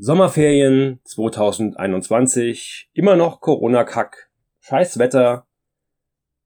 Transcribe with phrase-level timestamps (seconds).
[0.00, 5.48] Sommerferien 2021, immer noch Corona-Kack, scheiß Wetter,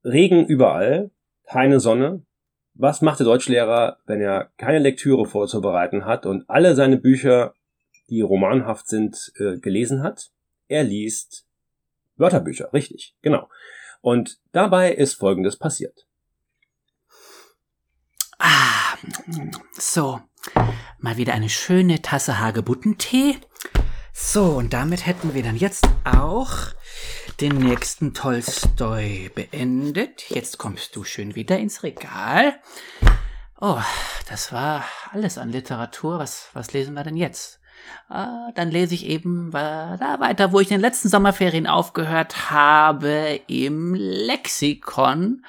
[0.02, 1.10] Regen überall,
[1.44, 2.24] keine Sonne.
[2.72, 7.52] Was macht der Deutschlehrer, wenn er keine Lektüre vorzubereiten hat und alle seine Bücher,
[8.08, 10.30] die romanhaft sind, äh, gelesen hat?
[10.68, 11.46] Er liest
[12.16, 13.50] Wörterbücher, richtig, genau.
[14.00, 16.06] Und dabei ist Folgendes passiert.
[18.38, 18.96] Ah,
[19.72, 20.20] so.
[20.98, 23.36] Mal wieder eine schöne Tasse Hagebuttentee.
[24.12, 26.50] So, und damit hätten wir dann jetzt auch
[27.40, 30.28] den nächsten Tolstoi beendet.
[30.30, 32.54] Jetzt kommst du schön wieder ins Regal.
[33.60, 33.80] Oh,
[34.28, 36.18] das war alles an Literatur.
[36.18, 37.60] Was, was lesen wir denn jetzt?
[38.08, 43.40] Ah, dann lese ich eben da weiter, wo ich in den letzten Sommerferien aufgehört habe,
[43.46, 45.44] im Lexikon.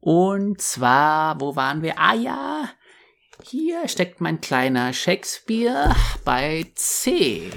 [0.00, 1.98] Und zwar, wo waren wir?
[1.98, 2.68] Ah ja,
[3.48, 7.50] hier steckt mein kleiner Shakespeare bei C.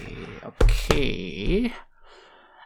[0.44, 1.74] Okay.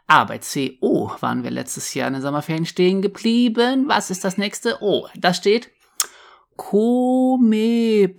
[0.06, 0.78] Ah, bei C.
[0.80, 3.88] Oh, waren wir letztes Jahr in den Sommerferien stehen geblieben.
[3.88, 4.78] Was ist das nächste?
[4.80, 5.72] Oh, da steht
[6.56, 8.14] Komebatia.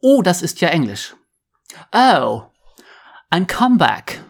[0.00, 1.14] Oh, das ist ja Englisch.
[1.92, 2.42] Oh,
[3.30, 4.20] ein Comeback.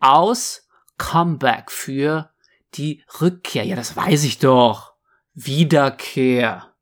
[0.00, 2.30] Aus Comeback für
[2.74, 3.64] die Rückkehr.
[3.64, 4.94] Ja, das weiß ich doch.
[5.34, 6.72] Wiederkehr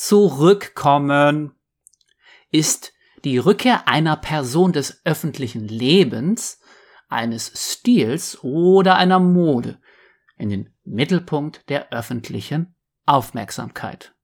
[0.00, 1.52] zurückkommen
[2.50, 6.58] ist die Rückkehr einer Person des öffentlichen Lebens,
[7.10, 9.78] eines Stils oder einer Mode
[10.38, 14.14] in den Mittelpunkt der öffentlichen Aufmerksamkeit.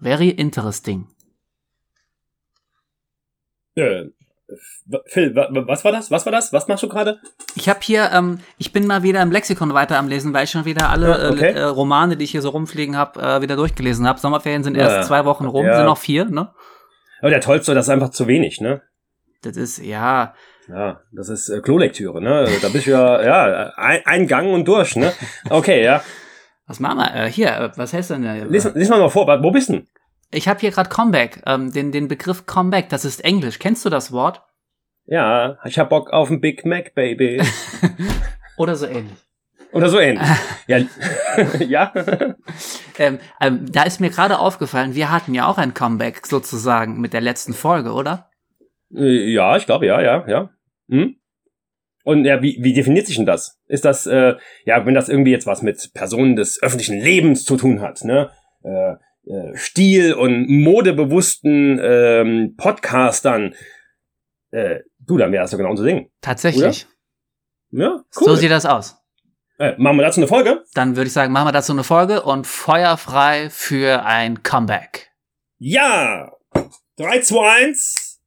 [0.00, 1.06] Very interesting.
[3.76, 4.06] Äh,
[5.06, 6.10] Phil, was war das?
[6.10, 6.52] Was war das?
[6.52, 7.18] Was machst du gerade?
[7.54, 10.50] Ich habe hier, ähm, ich bin mal wieder im Lexikon weiter am Lesen, weil ich
[10.50, 11.52] schon wieder alle ja, okay.
[11.52, 14.20] äh, Romane, die ich hier so rumfliegen habe, äh, wieder durchgelesen habe.
[14.20, 15.02] Sommerferien sind erst ja.
[15.02, 15.76] zwei Wochen rum, ja.
[15.76, 16.50] sind noch vier, ne?
[17.20, 18.82] Aber der Tolstoi, das ist einfach zu wenig, ne?
[19.42, 20.34] Das ist, ja.
[20.68, 22.46] Ja, das ist äh, Klolektüre, ne?
[22.60, 25.12] Da bist du ja, ja, ein, ein Gang und durch, ne?
[25.48, 26.02] Okay, ja.
[26.66, 27.14] Was machen wir?
[27.14, 28.24] Äh, hier, äh, was heißt denn?
[28.24, 29.88] Äh, lies, lies mal mal vor, wo bist du denn?
[30.34, 33.60] Ich habe hier gerade Comeback, ähm, den, den Begriff Comeback, das ist Englisch.
[33.60, 34.42] Kennst du das Wort?
[35.06, 37.40] Ja, ich hab Bock auf ein Big Mac, Baby.
[38.56, 39.18] Oder so ähnlich.
[39.72, 40.26] Oder so ähnlich.
[40.66, 40.78] ja.
[41.60, 41.92] ja.
[42.98, 47.12] Ähm, ähm, da ist mir gerade aufgefallen, wir hatten ja auch ein Comeback sozusagen mit
[47.12, 48.30] der letzten Folge, oder?
[48.92, 50.50] Äh, ja, ich glaube, ja, ja, ja.
[50.88, 51.16] Hm?
[52.02, 53.60] Und ja, wie, wie definiert sich denn das?
[53.66, 54.34] Ist das, äh,
[54.64, 58.30] ja, wenn das irgendwie jetzt was mit Personen des öffentlichen Lebens zu tun hat, ne?
[58.62, 58.96] Äh,
[59.26, 63.54] äh, Stil- und modebewussten ähm, Podcastern,
[64.50, 66.10] äh, du, dann wäre das doch genau unser Ding.
[66.20, 66.86] Tatsächlich.
[67.72, 67.84] Oder?
[67.84, 67.90] Ja,
[68.20, 68.24] cool.
[68.24, 68.96] So sieht das aus.
[69.58, 70.64] Äh, machen wir dazu eine Folge?
[70.74, 75.10] Dann würde ich sagen, machen wir dazu eine Folge und feuerfrei für ein Comeback.
[75.58, 76.32] Ja!
[76.96, 78.20] 3, 2, 1.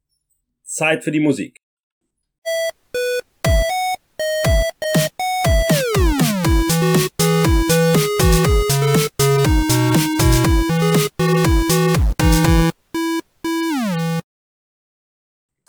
[0.64, 1.60] Zeit für die Musik.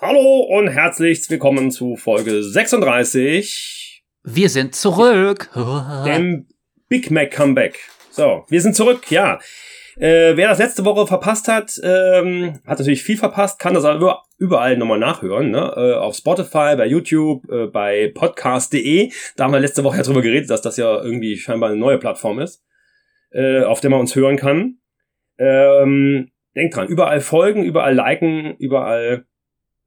[0.10, 4.04] Hallo und herzlich willkommen zu Folge 36.
[4.24, 5.52] Wir sind zurück.
[6.04, 6.48] Dem
[6.88, 7.78] Big Mac Comeback.
[8.10, 9.38] So, wir sind zurück, ja.
[9.98, 14.24] Äh, wer das letzte Woche verpasst hat, ähm, hat natürlich viel verpasst, kann das aber
[14.40, 15.52] überall nochmal nachhören.
[15.52, 15.74] Ne?
[15.78, 19.12] Äh, auf Spotify, bei YouTube, äh, bei podcast.de.
[19.36, 22.00] Da haben wir letzte Woche ja drüber geredet, dass das ja irgendwie scheinbar eine neue
[22.00, 22.64] Plattform ist,
[23.30, 24.80] äh, auf der man uns hören kann.
[25.38, 29.28] Ähm, denkt dran, überall folgen, überall liken, überall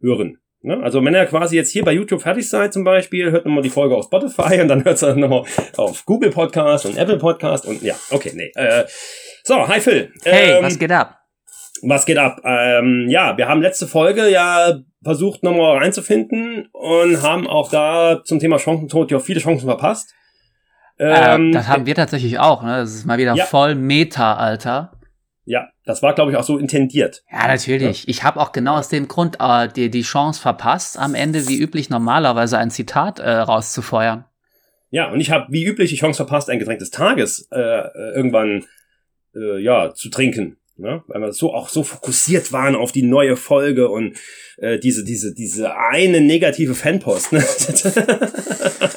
[0.03, 0.39] hören.
[0.65, 0.81] Ne?
[0.83, 3.71] Also wenn ihr quasi jetzt hier bei YouTube fertig seid zum Beispiel, hört nochmal die
[3.71, 5.45] Folge auf Spotify und dann hört ihr nochmal
[5.77, 8.53] auf Google Podcast und Apple Podcast und ja, okay, nee.
[8.55, 8.85] Äh,
[9.43, 10.13] so, hi Phil.
[10.23, 11.19] Hey, ähm, was geht ab?
[11.83, 12.41] Was geht ab?
[12.45, 18.39] Ähm, ja, wir haben letzte Folge ja versucht nochmal reinzufinden und haben auch da zum
[18.39, 20.15] Thema Chancentod ja viele Chancen verpasst.
[20.99, 22.77] Ähm, äh, das haben wir tatsächlich auch, ne?
[22.77, 23.47] Das ist mal wieder ja.
[23.47, 24.93] voll Meta, Alter.
[25.45, 27.25] Ja, das war, glaube ich, auch so intendiert.
[27.31, 28.05] Ja, natürlich.
[28.05, 28.09] Ja?
[28.09, 31.59] Ich habe auch genau aus dem Grund äh, die, die Chance verpasst, am Ende wie
[31.59, 34.25] üblich normalerweise ein Zitat äh, rauszufeuern.
[34.91, 37.59] Ja, und ich habe wie üblich die Chance verpasst, ein Getränk des Tages äh,
[38.15, 38.67] irgendwann
[39.35, 40.59] äh, ja zu trinken.
[40.77, 41.03] Ne?
[41.07, 44.17] Weil wir so auch so fokussiert waren auf die neue Folge und
[44.57, 47.33] äh, diese, diese, diese eine negative Fanpost.
[47.33, 47.45] Ne?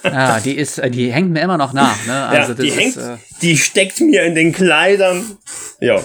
[0.03, 2.05] ja, die ist, äh, die hängt mir immer noch nach.
[2.07, 2.25] Ne?
[2.25, 5.37] Also ja, die ist, hängt, äh, die steckt mir in den Kleidern.
[5.79, 6.01] Ja.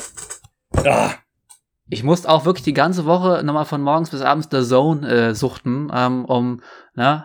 [0.76, 1.14] Ah.
[1.88, 5.34] Ich musste auch wirklich die ganze Woche nochmal von morgens bis abends der Zone äh,
[5.34, 6.62] suchten, ähm, um
[6.94, 7.24] ne,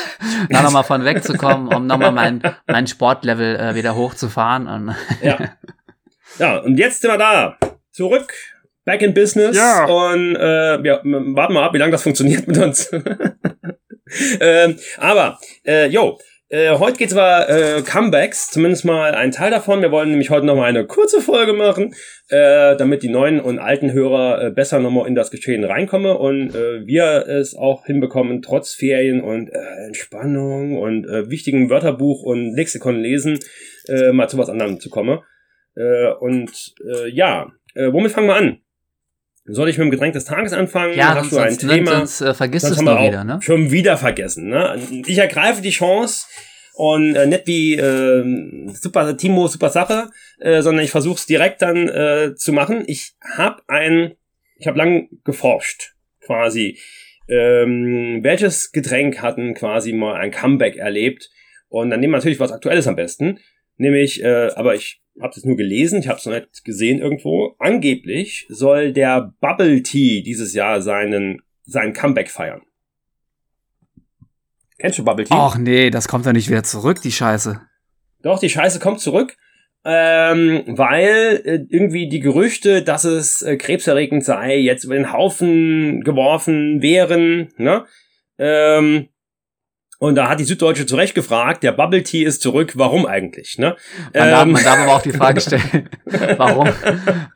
[0.50, 4.68] da nochmal von wegzukommen, um nochmal mein, mein Sportlevel äh, wieder hochzufahren.
[4.68, 5.38] Und ja.
[6.38, 7.58] ja, und jetzt sind wir da.
[7.90, 8.32] Zurück
[8.84, 9.56] back in business.
[9.56, 9.84] Ja.
[9.84, 12.90] Und äh, ja, warten mal ab, wie lange das funktioniert mit uns.
[14.40, 16.18] ähm, aber, äh, yo,
[16.54, 19.82] äh, heute geht's über äh, Comebacks, zumindest mal ein Teil davon.
[19.82, 21.94] Wir wollen nämlich heute nochmal eine kurze Folge machen,
[22.28, 26.54] äh, damit die neuen und alten Hörer äh, besser nochmal in das Geschehen reinkommen und
[26.54, 32.54] äh, wir es auch hinbekommen, trotz Ferien und äh, Entspannung und äh, wichtigen Wörterbuch und
[32.54, 33.40] Lexikon lesen,
[33.88, 35.18] äh, mal zu was anderem zu kommen.
[35.74, 36.52] Äh, und
[36.86, 38.58] äh, ja, äh, womit fangen wir an?
[39.46, 40.94] Soll ich mit dem Getränk des Tages anfangen?
[40.94, 41.96] Ja, Hast sonst, du ein sonst, Thema?
[41.98, 43.38] sonst äh, vergisst Sonst es doch wieder, ne?
[43.42, 44.48] schon wieder vergessen.
[44.48, 44.78] Ne?
[45.06, 46.26] Ich ergreife die Chance
[46.74, 50.10] und äh, nicht wie äh, super Timo, super Sache,
[50.40, 52.84] äh, sondern ich versuche es direkt dann äh, zu machen.
[52.86, 54.14] Ich habe ein,
[54.56, 55.94] ich habe lang geforscht,
[56.24, 56.78] quasi.
[57.28, 61.30] Ähm, welches Getränk hatten quasi mal ein Comeback erlebt?
[61.68, 63.40] Und dann nehmen wir natürlich was Aktuelles am besten.
[63.76, 67.54] Nämlich, äh, aber ich habe es nur gelesen, ich habe es noch nicht gesehen irgendwo.
[67.58, 72.62] Angeblich soll der Bubble Tea dieses Jahr seinen sein Comeback feiern.
[74.78, 75.36] Kennst du Bubble Tea?
[75.36, 77.60] Ach nee, das kommt doch nicht wieder zurück, die Scheiße.
[78.22, 79.36] Doch, die Scheiße kommt zurück,
[79.84, 86.02] ähm, weil äh, irgendwie die Gerüchte, dass es äh, krebserregend sei, jetzt über den Haufen
[86.02, 87.48] geworfen wären.
[87.56, 87.84] Ne?
[88.38, 89.08] Ähm,
[89.98, 93.58] und da hat die Süddeutsche zu Recht gefragt, der Bubble Tea ist zurück, warum eigentlich?
[93.58, 93.76] Ne?
[94.12, 95.88] Man, darf, Ähm, man darf aber auch die Frage stellen,
[96.36, 96.68] warum,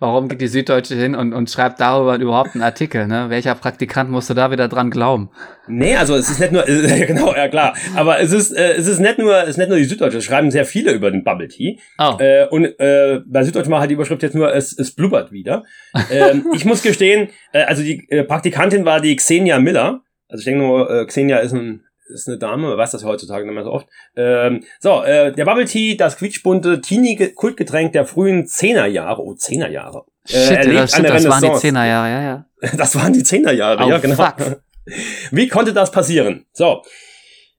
[0.01, 3.07] warum geht die Süddeutsche hin und, und schreibt darüber überhaupt einen Artikel?
[3.07, 3.27] Ne?
[3.31, 5.31] Welcher Praktikant musste da wieder dran glauben?
[5.67, 8.87] Nee, also es ist nicht nur, äh, genau, ja klar, aber es ist, äh, es
[8.87, 11.25] ist nicht nur, es ist nicht nur die Süddeutsche, es schreiben sehr viele über den
[11.25, 11.79] Bubble Tea.
[11.99, 15.31] Oh, Äh, und äh, bei Süddeutsch war halt die Überschrift jetzt nur, es, es blubbert
[15.33, 15.65] wieder.
[16.11, 20.03] ähm, ich muss gestehen, äh, also die äh, Praktikantin war die Xenia Miller.
[20.29, 23.09] Also ich denke nur, äh, Xenia ist, ein, ist eine Dame, man weiß das ja
[23.09, 23.87] heutzutage nicht mehr so oft.
[24.17, 30.05] Ähm, so, äh, der Bubble Tea, das quietschbunte Teenie-Kultgetränk der frühen Zehnerjahre, oh, Zehnerjahre.
[30.29, 31.59] Äh, shit, das, stimmt, das waren die.
[31.59, 32.45] Zehnerjahre, ja, ja.
[32.77, 34.15] Das waren die Zehnerjahre, Oh, ja, genau.
[34.15, 34.63] fuck.
[35.31, 36.47] Wie konnte das passieren?
[36.53, 36.83] So.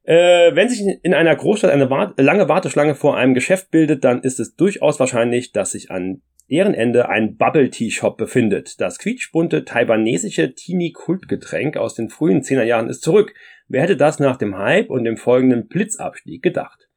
[0.03, 4.21] Äh, wenn sich in einer Großstadt eine Wart lange Warteschlange vor einem Geschäft bildet, dann
[4.21, 8.79] ist es durchaus wahrscheinlich, dass sich an deren Ende ein Bubble Tea Shop befindet.
[8.81, 13.33] Das quietschbunte taiwanesische Teenie-Kultgetränk aus den frühen Zehnerjahren ist zurück.
[13.67, 16.89] Wer hätte das nach dem Hype und dem folgenden Blitzabstieg gedacht?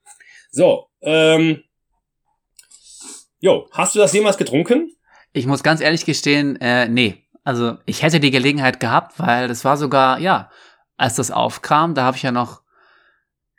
[0.51, 1.63] So, ähm,
[3.41, 4.91] jo, hast du das jemals getrunken?
[5.33, 7.19] Ich muss ganz ehrlich gestehen, äh, nee.
[7.45, 10.51] Also ich hätte die Gelegenheit gehabt, weil das war sogar, ja,
[10.97, 12.62] als das aufkam, da habe ich ja noch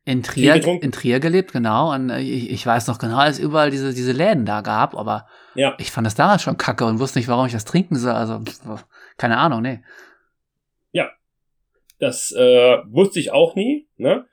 [0.06, 1.94] in Trier, in Trier gelebt, genau.
[1.94, 4.96] Und äh, ich, ich weiß noch genau, dass es überall diese, diese Läden da gab,
[4.96, 5.76] aber Ja.
[5.80, 8.12] ich fand das damals schon kacke und wusste nicht, warum ich das trinken soll.
[8.12, 8.42] Also,
[9.18, 9.80] keine Ahnung, nee.
[12.00, 13.88] Das äh, wusste ich auch nie.
[13.96, 14.26] Ne?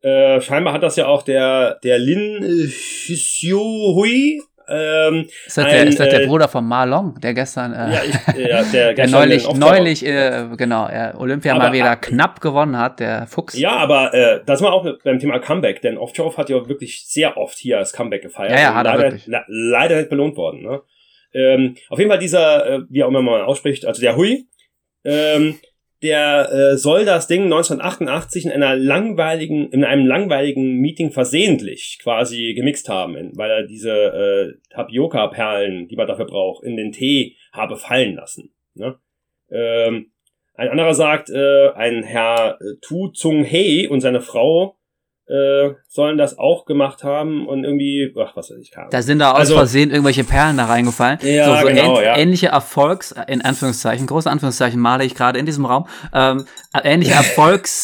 [0.00, 2.40] Äh, scheinbar hat das ja auch der, der Lin
[2.70, 4.40] Xiu-Hui.
[4.70, 7.94] Ähm, Ist das, Ein, der, ist das der äh, Bruder von Marlon, der gestern, äh,
[7.94, 11.96] ja, ich, ja, der, der gestern neulich, neulich, äh, genau, äh, Olympia Aber- mal wieder
[11.96, 13.58] knapp gewonnen hat, der Fuchs.
[13.58, 17.36] Ja, aber äh, das war auch beim Thema Comeback, denn Off-Joe hat ja wirklich sehr
[17.36, 18.52] oft hier das Comeback gefeiert.
[18.52, 19.26] Ja, ja, hat er leider, wirklich.
[19.26, 20.62] le leider nicht belohnt worden.
[20.62, 20.82] Ne?
[21.32, 24.46] Ähm, auf jeden Fall dieser, äh, wie auch immer man ausspricht, also der Hui,
[25.04, 25.58] ähm,
[26.02, 32.54] der äh, soll das Ding 1988 in einer langweiligen, in einem langweiligen Meeting versehentlich quasi
[32.54, 37.76] gemixt haben, weil er diese äh, Tapioca-Perlen, die man dafür braucht, in den Tee habe
[37.76, 38.52] fallen lassen.
[38.74, 38.96] Ne?
[39.50, 40.12] Ähm,
[40.54, 44.77] ein anderer sagt, äh, ein Herr äh, Tu Zung Hei und seine Frau
[45.28, 48.90] äh, sollen das auch gemacht haben und irgendwie, ach, was weiß ich, Ahnung.
[48.90, 51.18] Da sind da aus Also- Versehen irgendwelche Perlen da reingefallen.
[51.22, 52.16] Ja, so, so genau, ja.
[52.16, 55.86] Ähnliche Erfolgs, in Anführungszeichen, große Anführungszeichen male ich gerade in diesem Raum.
[56.14, 56.46] Ähm,
[56.82, 57.12] ähnliche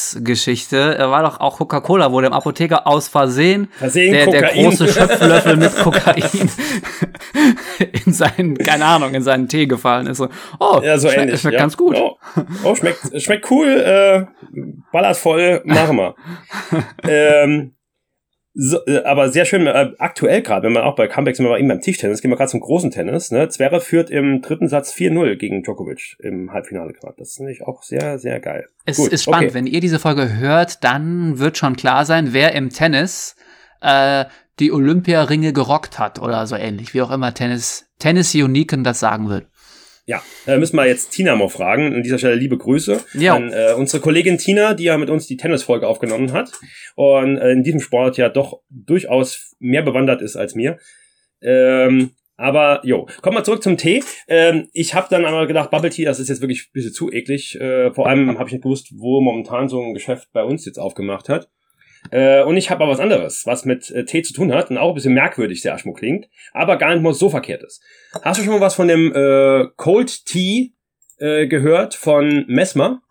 [0.04, 4.64] Erfolgsgeschichte äh, war doch auch Coca-Cola, wo dem Apotheker aus Versehen Versehen der, der Kokain.
[4.64, 6.22] große Schöpflöffel mit Kokain
[8.06, 10.18] in seinen, keine Ahnung, in seinen Tee gefallen ist.
[10.18, 10.28] So,
[10.60, 11.40] oh, Ja, so schmeckt, ähnlich.
[11.40, 11.60] schmeckt ja.
[11.60, 11.96] ganz gut.
[11.96, 12.16] Oh,
[12.64, 14.24] oh schmeckt, schmeckt cool, äh,
[14.92, 16.14] ballert voll, machen wir.
[17.43, 17.75] Ähm,
[18.57, 21.59] so, äh, aber sehr schön, äh, aktuell gerade, wenn man auch bei Comebacks sind wir
[21.59, 23.33] eben beim Tischtennis, gehen wir gerade zum großen Tennis.
[23.33, 23.49] Ne?
[23.49, 27.17] Zverev führt im dritten Satz 4-0 gegen Djokovic im Halbfinale gerade.
[27.19, 28.67] Das ist nämlich auch sehr, sehr geil.
[28.87, 29.50] Es Gut, ist spannend.
[29.50, 29.55] okay.
[29.55, 33.35] Wenn ihr diese Folge hört, dann wird schon klar sein, wer im Tennis
[33.81, 34.25] äh,
[34.61, 39.29] die Olympiaringe gerockt hat oder so ähnlich, wie auch immer Tennis, Tennis Uniken das sagen
[39.29, 39.49] wird.
[40.06, 41.94] Ja, da müssen wir jetzt Tina mal fragen.
[41.94, 43.34] An dieser Stelle liebe Grüße Ja.
[43.37, 46.52] an äh, unsere Kollegin Tina, die ja mit uns die Tennisfolge aufgenommen hat
[46.94, 50.78] und äh, in diesem Sport ja doch durchaus mehr bewandert ist als mir.
[51.40, 54.02] Ähm, aber jo, kommen wir zurück zum Tee.
[54.28, 57.12] Ähm, ich habe dann einmal gedacht, Bubble Tea, das ist jetzt wirklich ein bisschen zu
[57.12, 57.58] eklig.
[57.61, 60.78] Äh, vor allem habe ich nicht gewusst, wo momentan so ein Geschäft bei uns jetzt
[60.78, 61.49] aufgemacht hat.
[62.11, 64.78] Äh, und ich habe aber was anderes, was mit äh, Tee zu tun hat und
[64.78, 67.82] auch ein bisschen merkwürdig der Aschmo klingt, aber gar nicht mal so verkehrt ist.
[68.23, 70.73] Hast du schon mal was von dem äh, Cold Tea
[71.18, 73.02] äh, gehört von Mesmer?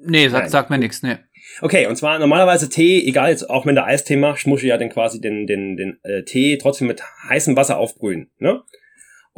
[0.00, 1.18] Nee, sag, sag mir nichts, nee.
[1.60, 4.78] Okay, und zwar normalerweise Tee, egal jetzt auch wenn der Eistee macht, muss ich ja
[4.78, 8.30] dann quasi den, den, den äh, Tee trotzdem mit heißem Wasser aufbrühen.
[8.38, 8.62] Ne?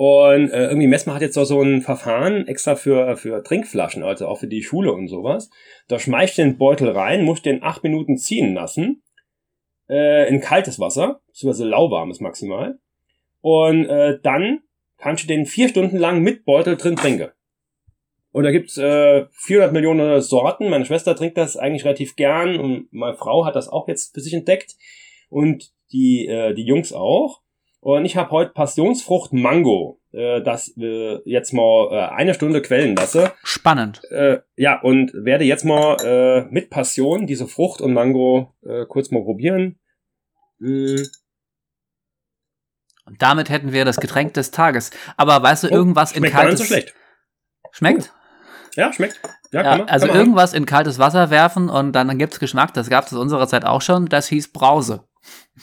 [0.02, 4.28] Und äh, irgendwie Messmer hat jetzt so, so ein Verfahren extra für, für Trinkflaschen, also
[4.28, 5.50] auch für die Schule und sowas.
[5.88, 9.02] Da schmeißt den Beutel rein, muss den acht Minuten ziehen lassen.
[9.90, 12.78] Äh, in kaltes Wasser, beziehungsweise lauwarmes maximal.
[13.42, 14.60] Und äh, dann
[14.96, 17.28] kannst du den vier Stunden lang mit Beutel drin trinken.
[18.32, 20.70] Und da gibt's äh, 400 Millionen Sorten.
[20.70, 24.22] Meine Schwester trinkt das eigentlich relativ gern und meine Frau hat das auch jetzt für
[24.22, 24.76] sich entdeckt
[25.28, 27.42] und die äh, die Jungs auch.
[27.80, 32.94] Und ich habe heute Passionsfrucht Mango, äh, das äh, jetzt mal äh, eine Stunde quellen
[32.94, 33.32] lasse.
[33.42, 34.02] Spannend.
[34.10, 39.10] Äh, ja, und werde jetzt mal äh, mit Passion diese Frucht und Mango äh, kurz
[39.10, 39.78] mal probieren.
[40.58, 40.96] Mm.
[43.06, 44.90] Und damit hätten wir das Getränk des Tages.
[45.16, 46.60] Aber weißt du, Oh, irgendwas in kaltes...
[46.60, 46.94] so schlecht.
[47.72, 48.12] Schmeckt?
[48.76, 49.20] Ja, schmeckt.
[49.52, 52.74] Ja, Ja, man, also irgendwas in kaltes Wasser werfen und dann, dann gibt's Geschmack.
[52.74, 54.06] Das gab's aus unserer Zeit auch schon.
[54.06, 55.08] Das hieß Brause.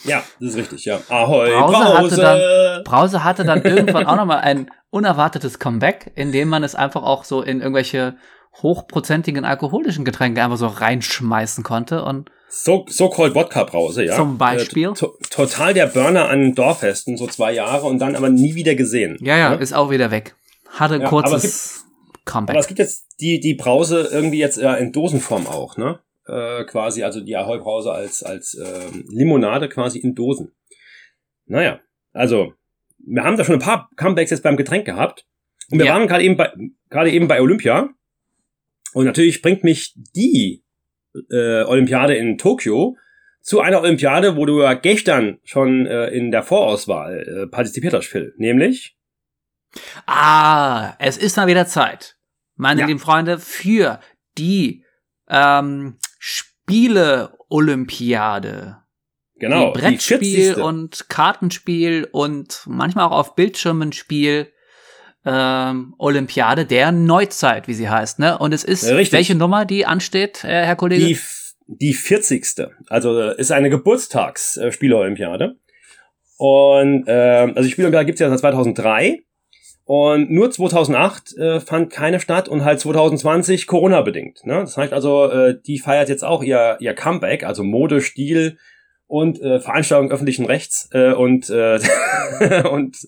[0.04, 1.00] Ja, das ist richtig, ja.
[1.08, 2.22] Ahoi, Brause Brause.
[2.26, 7.24] hatte Brause hatte dann irgendwann auch nochmal ein unerwartetes Comeback, indem man es einfach auch
[7.24, 8.16] so in irgendwelche
[8.62, 14.16] hochprozentigen alkoholischen Getränke einfach so reinschmeißen konnte und So, so called Wodka Brause, ja.
[14.16, 14.88] Zum Beispiel?
[14.88, 18.74] Äh, to total der Burner an Dorffesten, so zwei Jahre und dann aber nie wieder
[18.74, 19.18] gesehen.
[19.20, 19.56] ja, ja, Ne?
[19.56, 20.34] ist auch wieder weg.
[20.70, 21.84] Hatte ein Ja, aber kurzes Aber es
[22.24, 22.66] Comeback.
[22.68, 25.98] gibt jetzt die, die Brause irgendwie jetzt äh, in Dosenform auch, ne?
[26.28, 30.52] Äh, quasi, also die Ahoi Brause als, als ähm, Limonade quasi in Dosen.
[31.46, 31.80] Naja,
[32.12, 32.52] also,
[32.98, 35.26] wir haben da schon ein paar Comebacks jetzt beim Getränk gehabt.
[35.70, 35.94] Und wir Ja.
[35.94, 36.52] waren gerade eben bei,
[36.90, 37.88] gerade eben bei Olympia.
[38.92, 40.64] Und natürlich bringt mich die
[41.30, 42.96] äh, Olympiade in Tokio
[43.40, 48.06] zu einer Olympiade, wo du ja gestern schon äh, in der Vorauswahl äh, partizipiert hast,
[48.06, 48.34] Phil.
[48.36, 48.96] Nämlich
[50.06, 52.16] Ah, es ist mal wieder Zeit,
[52.56, 52.86] meine Ja.
[52.86, 54.00] lieben Freunde, für
[54.38, 54.84] die
[55.28, 55.98] ähm,
[56.68, 58.76] Spiele-Olympiade.
[59.38, 60.62] genau die Brettspiel 40.
[60.62, 64.52] und Kartenspiel und manchmal auch auf Bildschirmen Spiel
[65.24, 68.18] ähm, Olympiade der Neuzeit, wie sie heißt.
[68.18, 68.38] Ne?
[68.38, 69.12] Und es ist Richtig.
[69.12, 71.04] welche Nummer, die ansteht, äh, Herr Kollege?
[71.04, 71.18] Die,
[71.66, 72.68] die 40.
[72.88, 75.56] Also äh, ist eine Geburtstags-Spiele-Olympiade.
[76.38, 79.24] Und ähm, also die Spielolympiade gibt's ja seit 2003.
[79.88, 84.44] Und nur 2008 äh, fand keine statt und halt 2020 Corona-bedingt.
[84.44, 84.56] Ne?
[84.56, 88.58] Das heißt also, äh, die feiert jetzt auch ihr, ihr Comeback, also Mode, Stil
[89.06, 91.78] und äh, Veranstaltung öffentlichen Rechts äh, und, äh,
[92.70, 92.98] und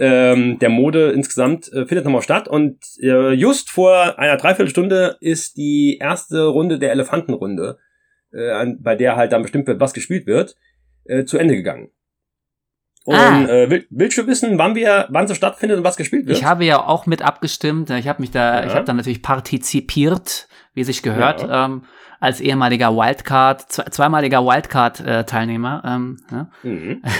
[0.00, 2.48] ähm, der Mode insgesamt äh, findet nochmal statt.
[2.48, 7.78] Und äh, just vor einer Dreiviertelstunde ist die erste Runde der Elefantenrunde,
[8.32, 10.56] äh, bei der halt dann bestimmt wird, was gespielt wird,
[11.04, 11.92] äh, zu Ende gegangen.
[13.06, 13.44] Und Ah.
[13.44, 16.36] äh, will, willst du wissen, wann wir, wann sie stattfindet und was gespielt wird?
[16.36, 17.88] Ich habe ja auch mit abgestimmt.
[17.90, 18.66] Ich habe mich da, Ja.
[18.66, 21.64] ich habe da natürlich partizipiert, wie sich gehört, Ja.
[21.66, 21.84] ähm,
[22.18, 25.82] als ehemaliger Wildcard, zwei, zweimaliger Wildcard-Teilnehmer.
[25.86, 26.46] ähm, ja.
[26.62, 27.02] Mhm.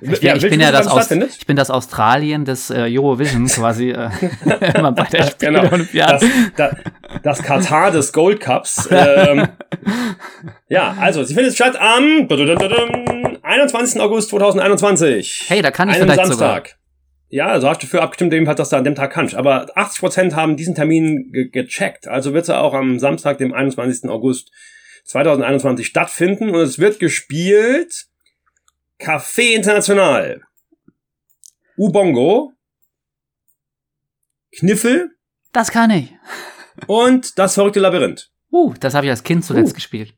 [0.00, 3.46] Ich bin, Ja, ich bin ja das aus, ich bin das Australien des äh, Eurovision
[3.48, 4.08] quasi äh,
[4.76, 5.60] immer bei der Genau.
[5.60, 6.26] Spiele-Olympiade.
[6.56, 8.88] Das, das, das Katar des Gold Cups.
[8.92, 9.48] Ähm,
[10.68, 12.28] ja, also, sie findet statt am
[13.54, 14.00] 21.
[14.00, 15.44] August 2021.
[15.48, 16.76] Hey, da kann ich einem vielleicht Samstag.
[17.28, 19.34] Ja, also hast du für abgestimmt, dem hat das da an dem Tag kannst.
[19.34, 22.06] Aber 80% haben diesen Termin ge gecheckt.
[22.08, 24.10] Also wird er auch am Samstag, dem 21.
[24.10, 24.50] August
[25.04, 26.50] 2021 stattfinden.
[26.50, 28.06] Und es wird gespielt
[29.00, 30.42] Café International,
[31.76, 32.52] Ubongo,
[34.56, 35.10] Kniffel
[35.52, 36.12] Das kann ich.
[36.86, 38.30] und das verrückte Labyrinth.
[38.52, 39.74] Uh, das habe ich als Kind zuletzt Uh.
[39.74, 40.14] gespielt.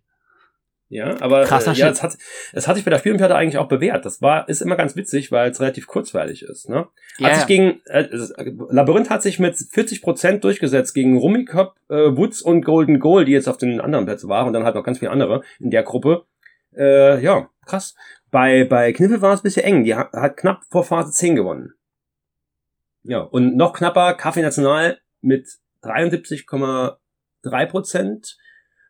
[0.88, 2.16] Ja, aber Krasser äh, ja, es hat,
[2.52, 4.04] es hat sich bei der Spielolympiade eigentlich auch bewährt.
[4.04, 6.68] Das war, ist immer ganz witzig, weil es relativ kurzweilig ist.
[6.68, 6.76] Ne?
[6.76, 6.88] Hat
[7.18, 8.32] Ja, sich gegen, äh, es-
[8.70, 13.32] Labyrinth hat sich mit 40 Prozent durchgesetzt gegen Rummikop, äh, Woods und Golden Goal, die
[13.32, 15.82] jetzt auf den anderen Plätzen waren und dann halt noch ganz viele andere in der
[15.82, 16.24] Gruppe.
[16.76, 17.96] Äh, ja, krass.
[18.30, 19.82] Bei, bei Kniffel war es ein bisschen eng.
[19.82, 21.72] Die hat, hat knapp vor Phase 10 gewonnen.
[23.02, 25.48] Ja, und noch knapper Kaffee National mit
[25.82, 28.36] 73,3 Prozent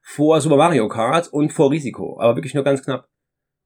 [0.08, 2.18] vor Super Mario Kart und vor Risiko.
[2.20, 3.06] Aber wirklich nur ganz knapp.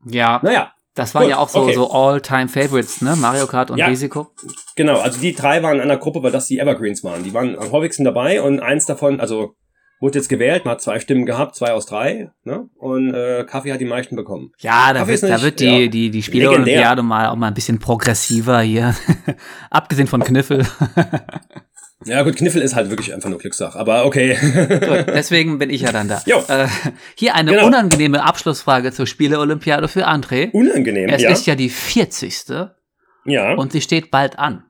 [0.07, 1.75] ja, Naja, das waren gut, ja auch so, okay.
[1.75, 3.15] so All-Time-Favorites, ne?
[3.17, 3.87] Mario Kart und Ja.
[3.87, 4.29] Risiko.
[4.75, 7.23] Genau, also die drei waren in einer Gruppe, weil das die Evergreens waren.
[7.25, 9.55] Die waren am häufigsten dabei und eins davon, also
[10.01, 12.71] wurde jetzt gewählt, man hat zwei Stimmen gehabt, zwei aus drei, ne?
[12.79, 14.51] Und äh, Kaffee hat die meisten bekommen.
[14.61, 17.37] Ja, da Kaffee wird, ist da nicht- wird die, ja, die, die Spiele-Olympiade mal auch
[17.37, 18.95] mal ein bisschen progressiver hier.
[19.71, 20.67] Abgesehen von Kniffel.
[22.07, 24.35] Ja gut, Kniffel ist halt wirklich einfach nur Glückssache, aber okay.
[24.41, 26.23] Gut, deswegen bin ich ja dann da.
[26.25, 26.39] Jo.
[26.49, 26.67] Äh,
[27.15, 27.67] hier eine Genau.
[27.67, 30.51] unangenehme Abschlussfrage zur Spiele-Olympiade für André.
[30.53, 31.31] Unangenehm, Es ja.
[31.31, 32.45] ist ja die 40.
[33.27, 34.65] ja, und sie steht bald an.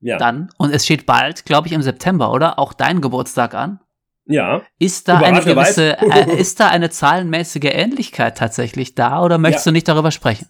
[0.00, 2.58] ja, Dann, und es steht bald, glaube ich, im September, oder?
[2.58, 3.80] Auch dein Geburtstag an.
[4.26, 4.60] ja.
[4.78, 9.70] Ist da eine gewisse, äh, ist da eine zahlenmäßige Ähnlichkeit tatsächlich da oder möchtest Ja.
[9.70, 10.48] du nicht darüber sprechen?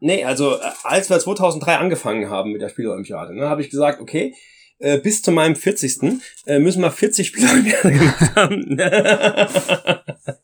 [0.00, 4.00] Nee, also äh, als wir 2003 angefangen haben mit der Spielolympiade, ne, habe ich gesagt,
[4.00, 4.34] okay,
[4.82, 6.20] äh, bis zu meinem 40.
[6.46, 8.76] Äh, müssen wir 40 Spielolympiade gemacht haben.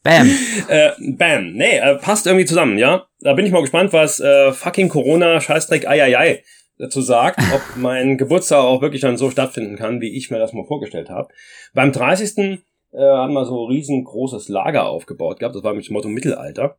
[0.03, 0.31] Bam.
[0.69, 1.53] äh, bam.
[1.53, 3.07] Nee, äh, passt irgendwie zusammen, ja.
[3.21, 6.45] Da bin ich mal gespannt, was äh, fucking Corona, Scheißdreck, Eieiei
[6.79, 10.53] dazu sagt, ob mein Geburtstag auch wirklich dann so stattfinden kann, wie ich mir das
[10.53, 11.29] mal vorgestellt habe.
[11.75, 12.61] Beim 30.
[12.91, 15.55] Äh, haben wir so ein riesengroßes Lager aufgebaut gehabt.
[15.55, 16.79] Das war mit dem Motto Mittelalter.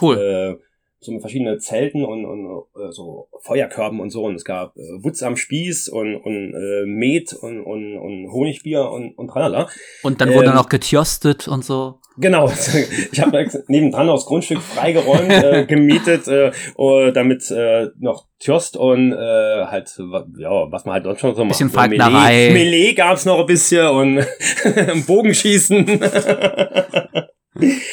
[0.00, 0.18] Cool.
[0.18, 0.63] Äh,
[1.04, 4.24] so mit verschiedenen Zelten und, und äh, so Feuerkörben und so.
[4.24, 8.90] Und es gab äh, Wutz am Spieß und, und äh, Met und, und, und Honigbier
[8.90, 9.68] und, und tralala.
[10.02, 12.00] Und dann wurde ähm, noch getjostet und so.
[12.16, 12.48] Genau,
[13.12, 18.76] ich habe nebendran auch das Grundstück freigeräumt, äh, gemietet, äh, äh, damit äh, noch Tjost
[18.76, 19.96] und äh, halt,
[20.38, 21.58] ja, was man halt sonst schon so macht.
[21.58, 22.52] Bisschen So Melee.
[22.52, 24.26] Melee gab's noch ein bisschen und
[25.06, 26.00] Bogenschießen.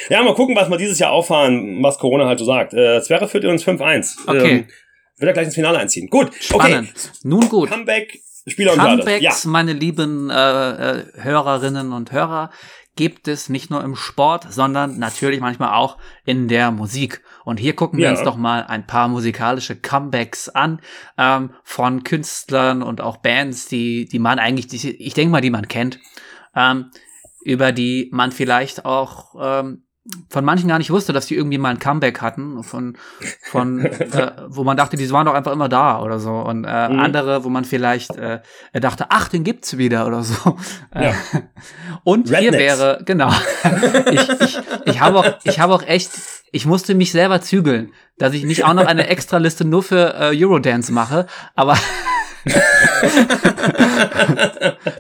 [0.10, 2.74] Ja, mal gucken, was wir dieses Jahr auffahren, was Corona halt so sagt.
[2.74, 4.28] Äh, Zwerre führt uns 5-1.
[4.28, 4.52] Okay.
[4.52, 4.68] Ähm,
[5.18, 6.10] wird er gleich ins Finale einziehen.
[6.10, 6.92] Gut, Spannend.
[7.24, 7.50] Nun okay.
[7.50, 7.70] gut.
[7.70, 9.04] Comeback, Spieler und Garde.
[9.04, 12.50] Comebacks, Ja, meine lieben äh, äh, Hörerinnen und Hörer,
[12.96, 17.22] gibt es nicht nur im Sport, sondern natürlich manchmal auch in der Musik.
[17.46, 18.12] Und hier gucken wir Ja.
[18.12, 20.82] uns doch mal ein paar musikalische Comebacks an
[21.18, 25.50] ähm, von Künstlern und auch Bands, die, die man eigentlich, die, ich denke mal, die
[25.52, 26.00] man kennt,
[26.56, 26.92] ähm,
[27.44, 29.84] über die man vielleicht auch ähm,
[30.30, 32.98] von manchen gar nicht wusste, dass die irgendwie mal ein Comeback hatten, von,
[33.44, 36.32] von äh, wo man dachte, die waren doch einfach immer da oder so.
[36.32, 37.00] Und äh, Mhm.
[37.00, 38.40] andere, wo man vielleicht äh,
[38.74, 40.58] dachte, ach, den gibt's wieder oder so.
[40.96, 41.14] Äh, Ja.
[42.04, 42.80] Und hier Rednecks.
[42.80, 43.32] wäre, genau.
[44.12, 46.10] ich, ich, ich habe auch, ich habe auch echt,
[46.52, 50.44] ich musste mich selber zügeln, dass ich nicht auch noch eine Extraliste nur für äh,
[50.44, 51.78] Eurodance mache, aber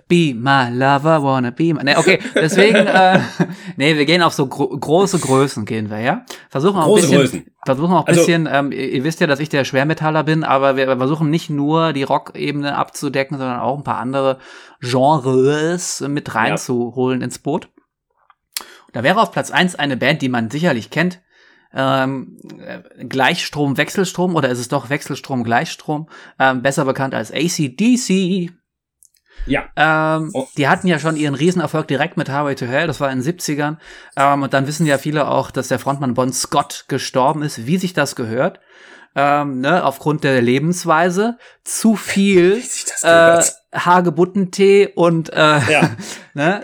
[0.08, 1.84] Be my lover, wanna be my.
[1.84, 3.20] Nee, okay, deswegen, äh,
[3.78, 6.26] nee, wir gehen auf so gro große Größen, gehen wir, ja?
[6.50, 7.56] Versuchen auch Große ein bisschen, Größen.
[7.66, 10.44] versuchen auch ein Also- bisschen, ähm, ihr, ihr wisst ja, dass ich der Schwermetaller bin,
[10.44, 14.38] aber wir versuchen nicht nur die Rock-Ebene abzudecken, sondern auch ein paar andere
[14.82, 17.70] Genres mit reinzuholen ins Boot.
[18.94, 21.22] Da wäre auf Platz eins eine Band, die man sicherlich kennt.
[21.74, 26.10] Ähm, äh, Gleichstrom, Wechselstrom oder ist es doch Wechselstrom, Gleichstrom?
[26.40, 28.52] Ähm, besser bekannt als ACDC.
[29.46, 29.64] ja.
[29.76, 30.48] Ähm, Oh.
[30.58, 33.38] Die hatten ja schon ihren Riesenerfolg direkt mit Highway to Hell, das war in den
[33.38, 33.78] 70ern.
[34.18, 37.78] Ähm, und dann wissen ja viele auch, dass der Frontmann Bon Scott gestorben ist, wie
[37.78, 38.60] sich das gehört.
[39.16, 41.38] Ähm, ne, aufgrund der Lebensweise.
[41.64, 42.64] Zu viel
[43.02, 43.44] äh.
[43.74, 45.90] Hagebuttentee und äh, Ja.
[46.34, 46.64] ne?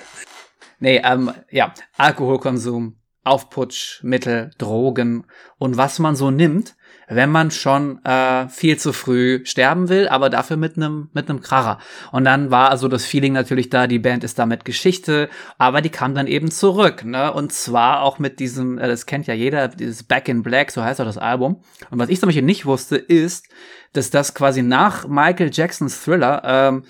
[0.80, 2.97] Nee, ähm, ja, Alkoholkonsum,
[3.28, 5.26] Aufputschmittel, Drogen
[5.58, 6.76] und was man so nimmt,
[7.10, 11.42] wenn man schon äh, viel zu früh sterben will, aber dafür mit einem mit einem
[11.42, 11.80] Kracher.
[12.12, 15.90] Und dann war also das Feeling natürlich da, die Band ist damit Geschichte, aber die
[15.90, 17.32] kam dann eben zurück, ne?
[17.32, 20.84] Und zwar auch mit diesem, äh, das kennt ja jeder, dieses Back in Black, so
[20.84, 21.62] heißt auch das Album.
[21.90, 23.48] Und was ich zum Beispiel nicht wusste, ist,
[23.94, 26.84] dass das quasi nach Michael Jacksons Thriller ähm,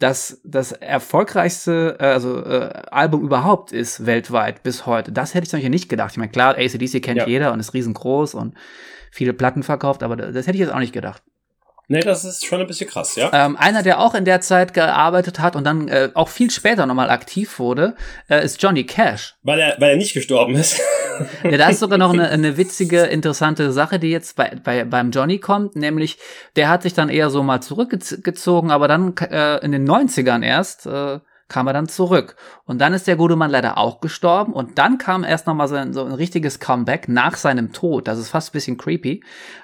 [0.00, 5.12] das das erfolgreichste äh, also äh, Album überhaupt ist weltweit bis heute.
[5.12, 6.12] Das hätte ich zum Beispiel nicht gedacht.
[6.12, 7.26] Ich meine, klar, ACDC kennt Ja.
[7.28, 8.54] jeder und ist riesengroß und
[9.12, 11.22] viele Platten verkauft, aber das, das hätte ich jetzt auch nicht gedacht.
[11.90, 13.30] Nee, das ist schon ein bisschen krass, ja.
[13.32, 16.86] Ähm, einer, der auch in der Zeit gearbeitet hat und dann äh, auch viel später
[16.86, 17.96] nochmal aktiv wurde,
[18.28, 19.34] äh, ist Johnny Cash.
[19.42, 20.80] Weil er, weil er nicht gestorben ist.
[21.44, 25.10] Ja, da ist sogar noch eine, eine witzige, interessante Sache, die jetzt bei, bei, beim
[25.10, 26.16] Johnny kommt, nämlich
[26.56, 30.86] der hat sich dann eher so mal zurückgezogen, aber dann äh, in den 90ern erst
[30.86, 32.36] äh, kam er dann zurück.
[32.64, 35.74] Und dann ist der gute Mann leider auch gestorben und dann kam erst nochmal so
[35.74, 38.08] ein, so ein richtiges Comeback nach seinem Tod.
[38.08, 39.22] Das ist fast ein bisschen creepy,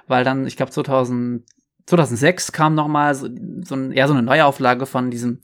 [0.08, 1.42] weil dann, ich glaube 2000,
[1.86, 3.28] 2006 kam nochmal so,
[3.62, 5.40] so ein, eher so eine Neuauflage von diesem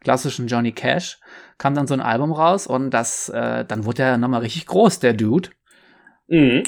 [0.00, 1.18] klassischen Johnny Cash
[1.58, 4.98] kam dann so ein Album raus und das, äh, dann wurde er nochmal richtig groß,
[5.00, 5.50] der Dude.
[6.28, 6.62] mhm.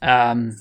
[0.00, 0.56] Ähm,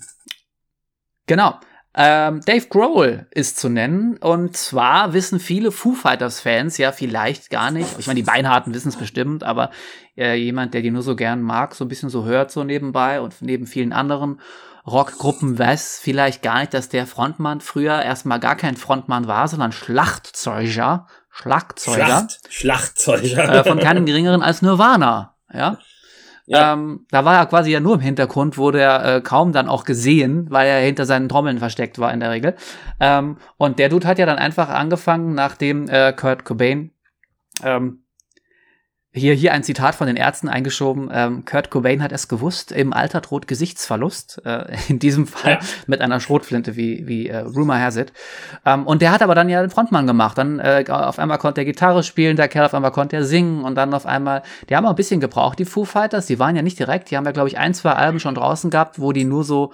[1.28, 1.60] genau.
[2.00, 7.50] Ähm, Dave Grohl ist zu nennen und zwar wissen viele Foo Fighters Fans ja vielleicht
[7.50, 9.72] gar nicht, ich meine die Beinharten wissen es bestimmt, aber
[10.16, 13.20] äh, jemand, der die nur so gern mag, so ein bisschen so hört so nebenbei
[13.20, 14.40] und neben vielen anderen
[14.90, 19.72] Rockgruppen weiß vielleicht gar nicht, dass der Frontmann früher erstmal gar kein Frontmann war, sondern
[19.72, 23.54] Schlagzeuger, Schlagzeuger Schlacht, Schlagzeuger.
[23.54, 25.78] äh, von keinem geringeren als Nirvana, ja.
[26.50, 26.74] Ja.
[26.74, 29.84] Ähm, da war er quasi ja nur im Hintergrund, wurde er äh, kaum dann auch
[29.84, 32.56] gesehen, weil er hinter seinen Trommeln versteckt war in der Regel.
[33.02, 36.92] Ähm, und der Dude hat ja dann einfach angefangen, nachdem äh, Kurt Cobain
[37.64, 38.04] ähm,
[39.18, 41.10] hier, hier ein Zitat von den Ärzten eingeschoben.
[41.12, 44.42] Ähm, Kurt Cobain hat es gewusst, im Alter droht Gesichtsverlust.
[44.46, 45.60] Äh, in diesem Fall ja.
[45.88, 48.14] mit einer Schrotflinte, wie, wie äh, Rumor has it.
[48.66, 50.38] Ähm, und der hat aber dann ja den Frontmann gemacht.
[50.38, 53.64] Dann äh, auf einmal konnte er Gitarre spielen, der Kerl auf einmal konnte er singen
[53.64, 56.28] und dann auf einmal, die haben auch ein bisschen gebraucht, die Foo Fighters.
[56.28, 58.70] Die waren ja nicht direkt, die haben ja, glaube ich, ein, zwei Alben schon draußen
[58.70, 59.72] gehabt, wo die nur so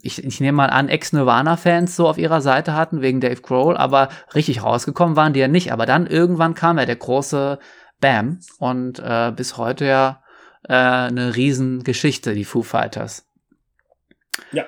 [0.00, 4.10] ich, ich nehme mal an, Ex-Nirvana-Fans so auf ihrer Seite hatten, wegen Dave Grohl, aber
[4.34, 5.72] richtig rausgekommen waren die ja nicht.
[5.72, 7.58] Aber dann irgendwann kam ja der große
[8.00, 8.40] Bam.
[8.58, 10.22] Und äh, bis heute ja
[10.68, 13.26] äh, eine Riesengeschichte, die Foo Fighters.
[14.52, 14.64] Ja.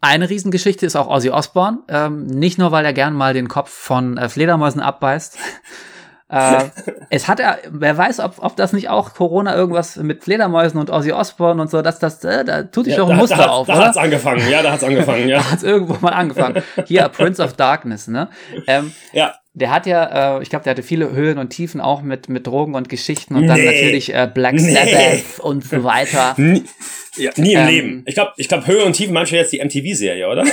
[0.00, 1.78] Eine Riesengeschichte ist auch Ozzy Osbourne.
[1.88, 5.38] Ähm, nicht nur, weil er gern mal den Kopf von äh, Fledermäusen abbeißt.
[6.28, 6.64] äh,
[7.10, 10.90] es hat er, wer weiß, ob, ob das nicht auch Corona irgendwas mit Fledermäusen und
[10.90, 13.36] Ozzy Osbourne und so, dass das, äh, da tut sich ja, doch ein da, Muster
[13.36, 13.66] da, auf.
[13.66, 13.86] Da oder?
[13.86, 15.38] hat's angefangen, ja, da hat's angefangen, ja.
[15.38, 16.62] da hat's irgendwo mal angefangen.
[16.84, 18.28] Hier, Prince of Darkness, ne?
[18.66, 22.02] Ähm, ja der hat ja, äh, ich glaube, der hatte viele Höhen und Tiefen auch
[22.02, 25.22] mit, mit Drogen und Geschichten und dann natürlich äh, Black Sabbath nee.
[25.40, 26.34] und so weiter.
[26.38, 26.62] Nie,
[27.16, 28.02] ja, nie im ähm, Leben.
[28.04, 30.44] Ich glaube, ich glaub, Höhe und Tiefen manchmal jetzt die MTV-Serie, oder?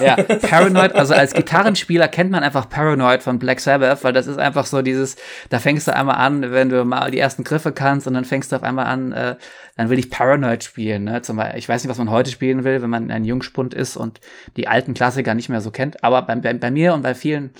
[0.00, 4.38] Ja, Paranoid, also als Gitarrenspieler kennt man einfach Paranoid von Black Sabbath, weil das ist
[4.38, 5.16] einfach so dieses,
[5.50, 8.52] da fängst du einmal an, wenn du mal die ersten Griffe kannst und dann fängst
[8.52, 9.34] du auf einmal an, äh,
[9.76, 11.02] dann will ich Paranoid spielen.
[11.02, 11.22] Ne?
[11.22, 13.96] Zum Beispiel, ich weiß nicht, was man heute spielen will, wenn man ein Jungspund ist
[13.96, 14.20] und
[14.56, 17.50] die alten Klassiker nicht mehr so kennt, aber bei, bei, bei mir und bei vielen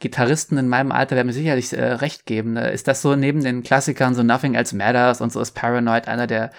[0.00, 2.52] Gitarristen in meinem Alter werden mir sicherlich äh, recht geben.
[2.52, 2.70] Ne?
[2.70, 6.26] Ist das so neben den Klassikern so Nothing Else Matters und so ist Paranoid einer
[6.26, 6.50] der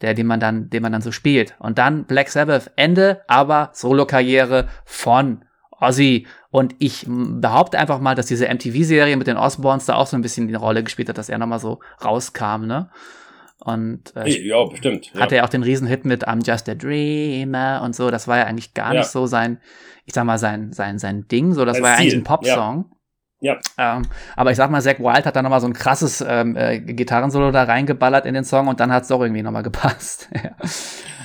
[0.00, 3.70] der den man dann den man dann so spielt und dann Black Sabbath Ende, aber
[3.72, 5.44] Solo-Karriere von
[5.80, 10.16] Ozzy und ich behaupte einfach mal, dass diese MTV-Serie mit den Osborns da auch so
[10.16, 12.90] ein bisschen die Rolle gespielt hat, dass er nochmal so rauskam, ne?
[13.60, 15.12] Und äh, ja, bestimmt.
[15.14, 15.22] Ja.
[15.22, 18.10] Hatte er auch den Riesenhit mit I'm Just a Dreamer und so.
[18.10, 19.00] Das war ja eigentlich gar ja.
[19.00, 19.60] nicht so sein,
[20.04, 21.54] ich sag mal, sein, sein, sein Ding.
[21.54, 22.86] So, das sein war ja eigentlich ein Popsong.
[22.88, 22.97] Ja.
[23.40, 23.58] Ja.
[23.78, 24.02] Ähm,
[24.36, 27.50] aber ich sag mal, Zack Wild hat da nochmal so ein krasses ähm, äh, Gitarrensolo
[27.50, 30.28] da reingeballert in den Song und dann hat's doch irgendwie nochmal gepasst.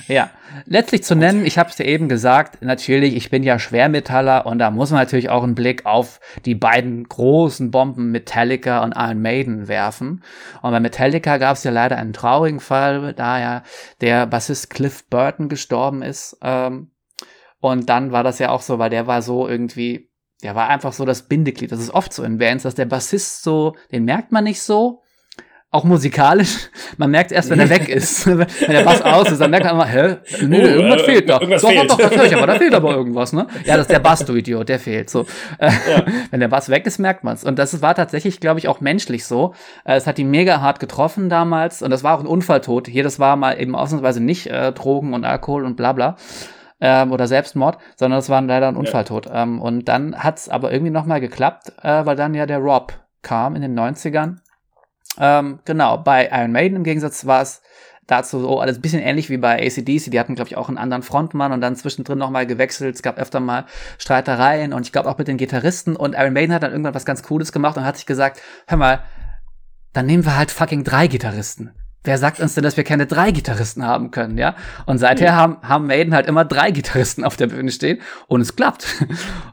[0.06, 0.30] Ja,
[0.66, 4.58] letztlich zu nennen, ich habe es ja eben gesagt, natürlich, ich bin ja Schwermetaller und
[4.58, 9.22] da muss man natürlich auch einen Blick auf die beiden großen Bomben Metallica und Iron
[9.22, 10.22] Maiden werfen.
[10.60, 13.62] Und bei Metallica gab es ja leider einen traurigen Fall, da ja
[14.02, 16.36] der Bassist Cliff Burton gestorben ist.
[16.42, 16.90] Ähm,
[17.60, 20.10] und dann war das ja auch so, weil der war so irgendwie,
[20.44, 21.72] der war einfach so das Bindeglied.
[21.72, 25.00] Das ist oft so in Bands, dass der Bassist so, den merkt man nicht so,
[25.70, 28.26] auch musikalisch, man merkt erst, wenn er weg ist.
[28.26, 31.28] wenn der Bass aus ist, dann merkt man immer, hä, nö, oh, irgendwas äh, fehlt
[31.30, 31.40] da.
[31.40, 31.90] Irgendwas doch, fehlt.
[31.90, 33.46] doch, doch, das ich aber, da fehlt aber irgendwas, ne?
[33.64, 35.10] Ja, das ist der Bass, du Idiot, der fehlt.
[35.10, 35.26] So.
[35.60, 36.04] Ja.
[36.30, 37.42] wenn der Bass weg ist, merkt man's.
[37.42, 39.54] Und das war tatsächlich, glaube ich, auch menschlich so.
[39.84, 42.86] Äh, es hat ihn mega hart getroffen damals und das war auch ein Unfalltod.
[42.86, 46.16] Hier, das war mal eben ausnahmsweise nicht äh, Drogen und Alkohol und bla bla.
[46.86, 49.26] Ähm, oder Selbstmord, sondern es war leider ein Unfalltod.
[49.26, 49.42] Ja.
[49.42, 52.92] Ähm, und dann hat's aber irgendwie nochmal geklappt, äh, weil dann ja der Rob
[53.22, 54.36] kam in den 90ern
[55.18, 57.62] ähm, genau, bei Iron Maiden im Gegensatz war es
[58.06, 60.10] dazu so alles ein bisschen ähnlich wie bei ACDC.
[60.10, 62.94] Die hatten, glaube ich, auch einen anderen Frontmann und dann zwischendrin nochmal gewechselt.
[62.94, 63.64] Es gab öfter mal
[63.98, 65.96] Streitereien und ich glaube auch mit den Gitarristen.
[65.96, 68.76] Und Iron Maiden hat dann irgendwann was ganz Cooles gemacht und hat sich gesagt, hör
[68.76, 69.00] mal,
[69.92, 71.72] dann nehmen wir halt fucking drei Gitarristen
[72.04, 74.54] wer sagt uns denn, dass wir keine drei Gitarristen haben können, ja?
[74.86, 75.36] Und seither mhm.
[75.36, 78.86] haben, haben Maiden halt immer drei Gitarristen auf der Bühne stehen und es klappt.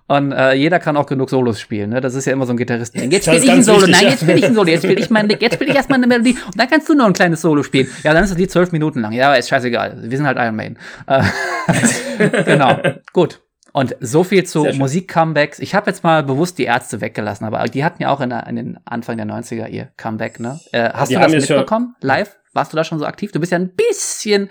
[0.07, 2.01] Und äh, jeder kann auch genug Solos spielen, ne?
[2.01, 2.93] Das ist ja immer so ein Gitarrist.
[2.95, 5.09] Jetzt spiele ich ein Solo, wichtig, nein, jetzt spiele ich ein Solo, jetzt spiele ich
[5.09, 7.63] mein, jetzt spiele ich erstmal eine Melodie und dann kannst du noch ein kleines Solo
[7.63, 7.87] spielen.
[8.03, 9.13] Ja, dann ist das Lied zwölf Minuten lang.
[9.13, 9.99] Ja, aber ist scheißegal.
[10.03, 10.77] Wir sind halt Iron Maiden.
[11.07, 11.23] Äh,
[12.45, 12.77] genau.
[13.13, 13.39] Gut.
[13.73, 15.59] Und so viel zu Musik-Comebacks.
[15.59, 18.45] Ich habe jetzt mal bewusst die Ärzte weggelassen, aber die hatten ja auch in, der,
[18.47, 20.59] in den Anfang der 90er ihr Comeback, ne?
[20.73, 21.95] Äh, hast die du das mitbekommen?
[22.01, 22.37] Live?
[22.53, 23.31] Warst du da schon so aktiv?
[23.31, 24.49] Du bist ja ein bisschen,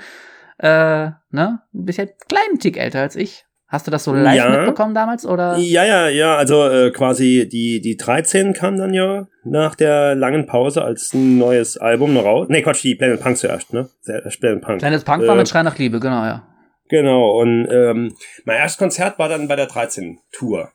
[0.58, 1.62] äh, ne?
[1.74, 3.44] Ein bisschen kleinen Tick älter als ich.
[3.70, 4.50] Hast du das so live ja.
[4.50, 5.56] mitbekommen damals oder?
[5.56, 6.36] Ja, ja, ja.
[6.36, 11.38] Also äh, quasi die die 13 kam dann ja nach der langen Pause als ein
[11.38, 12.48] neues Album noch raus.
[12.50, 13.88] Nee, Quatsch, die Planet Punk zuerst, ne?
[14.04, 14.80] Planet Punk.
[14.80, 16.48] Planet Punk äh, war mit Schrei nach Liebe, genau, ja.
[16.88, 17.38] Genau.
[17.38, 18.12] Und ähm,
[18.44, 20.72] mein erstes Konzert war dann bei der 13 Tour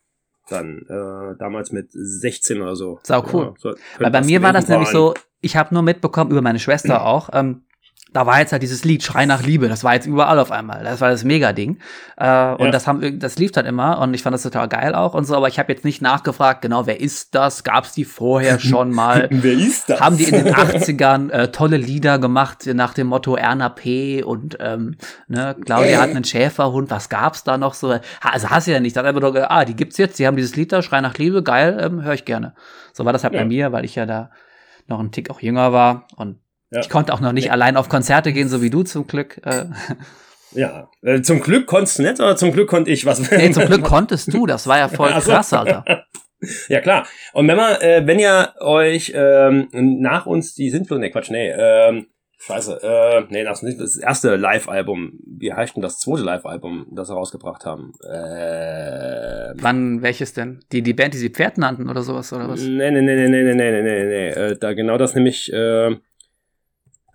[0.49, 2.99] dann äh, damals mit 16 oder so.
[3.03, 3.45] Sau cool.
[3.45, 6.59] Ja, so, Weil bei mir war das nämlich so, ich habe nur mitbekommen über meine
[6.59, 7.64] Schwester auch, ähm,
[8.15, 10.85] da war jetzt halt dieses Lied Schrei nach Liebe, das war jetzt überall auf einmal.
[10.85, 11.79] Das war das Mega-Ding.
[12.15, 12.71] Äh, und ja.
[12.71, 15.35] das haben das lief dann immer und ich fand das total geil auch und so,
[15.35, 17.65] aber ich habe jetzt nicht nachgefragt, genau, wer ist das?
[17.65, 19.27] Gab's die vorher schon mal?
[19.31, 19.99] wer ist das?
[19.99, 24.23] Haben die in den 80ern äh, tolle Lieder gemacht nach dem Motto Erna P.
[24.23, 24.95] und ähm,
[25.27, 27.99] ne, Claudia hat einen Schäferhund, was gab's da noch so?
[28.21, 30.55] Also hast du ja nicht, da einfach nur, ah, die gibt's jetzt, die haben dieses
[30.55, 32.55] Lied da, Schrei nach Liebe, geil, ähm, höre ich gerne.
[32.93, 33.41] So war das halt ja.
[33.41, 34.31] bei mir, weil ich ja da
[34.87, 36.37] noch ein Tick auch jünger war und
[36.71, 36.81] Ja.
[36.81, 37.51] Ich konnte auch noch nicht nee.
[37.51, 39.39] allein auf Konzerte gehen, so wie du zum Glück.
[39.45, 39.65] Äh.
[40.51, 43.29] Ja, äh, zum Glück konntest du nicht, oder zum Glück konnte ich was.
[43.29, 45.83] Nee, zum Glück konntest du, das war ja voll krass, Alter.
[46.69, 47.07] Ja, klar.
[47.33, 51.49] Und wenn man, äh, wenn ihr euch ähm, nach uns die Sintflut, nee, Quatsch, nee,
[51.49, 55.13] ähm, Scheiße, äh, nee, das ist nicht das erste Live-Album.
[55.25, 57.93] Wie heißt denn das zweite Live-Album, das sie rausgebracht haben?
[58.03, 60.59] Äh, Wann, welches denn?
[60.71, 62.61] Die, die Band, die sie Pferd nannten oder sowas, oder was?
[62.61, 65.95] Nee, nee, nee, nee, nee, nee, nee, nee, nee, äh, da genau das nämlich, äh,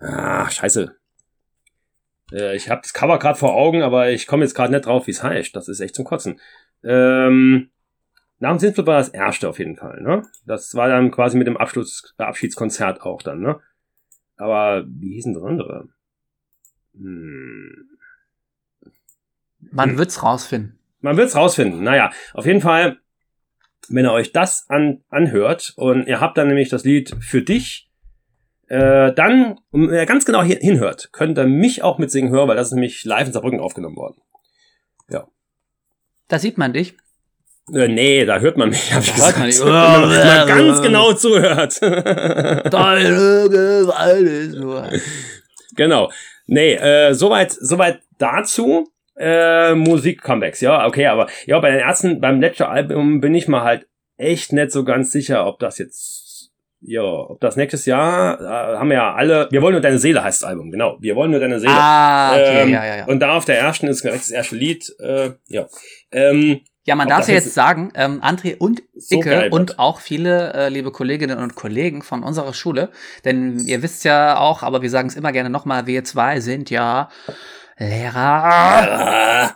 [0.01, 0.95] ah, scheiße.
[2.31, 5.07] Äh, ich habe das Cover gerade vor Augen, aber ich komme jetzt gerade nicht drauf,
[5.07, 5.55] wie es heißt.
[5.55, 6.39] Das ist echt zum Kotzen.
[6.83, 7.71] Ähm,
[8.39, 10.23] nach dem Sintflut war das erste auf jeden Fall, ne?
[10.45, 13.59] Das war dann quasi mit dem Abschluss, Abschiedskonzert auch dann, ne?
[14.37, 15.89] Aber wie hießen das andere?
[16.95, 17.87] Hm.
[19.59, 19.97] Man hm.
[19.99, 20.79] wird's rausfinden.
[21.01, 21.83] Man wird's rausfinden.
[21.83, 22.97] Naja, auf jeden Fall,
[23.89, 27.90] wenn ihr euch das an, anhört und ihr habt dann nämlich das Lied für dich,
[28.71, 32.67] äh, dann, wenn ihr ganz genau hinhört, könnt ihr mich auch mitsingen hören, weil das
[32.67, 34.21] ist nämlich live in Saarbrücken aufgenommen worden.
[35.09, 35.27] Ja.
[36.29, 36.95] Da sieht man dich.
[37.73, 39.37] Äh, nee, da hört man mich, hab ich gesagt.
[39.39, 39.59] Man nicht.
[39.59, 41.81] wenn man ganz genau zuhört.
[41.81, 44.89] Deine Gewalt ist nur.
[45.75, 46.09] Genau.
[46.47, 48.87] Nee, äh, soweit, soweit dazu.
[49.17, 53.63] Äh, Musik-Comebacks, ja, okay, aber ja, bei den Ärzten, beim letzten Album bin ich mal
[53.63, 56.30] halt echt nicht so ganz sicher, ob das jetzt,
[56.81, 60.23] ja, ob das nächstes Jahr, äh, haben wir ja alle, wir wollen nur deine Seele
[60.23, 61.73] heißt das Album, genau, wir wollen nur deine Seele.
[61.75, 63.05] Ah, okay, ähm, ja, ja, ja.
[63.05, 65.67] Und da auf der ersten ist direkt das erste Lied, äh, ja.
[66.11, 70.53] Ähm, ja, man darf ja jetzt sagen, ähm, André und so Icke und auch viele
[70.53, 72.89] äh, liebe Kolleginnen und Kollegen von unserer Schule,
[73.23, 76.71] denn ihr wisst ja auch, aber wir sagen es immer gerne nochmal, wir zwei sind
[76.71, 77.09] ja
[77.77, 79.55] Lehrer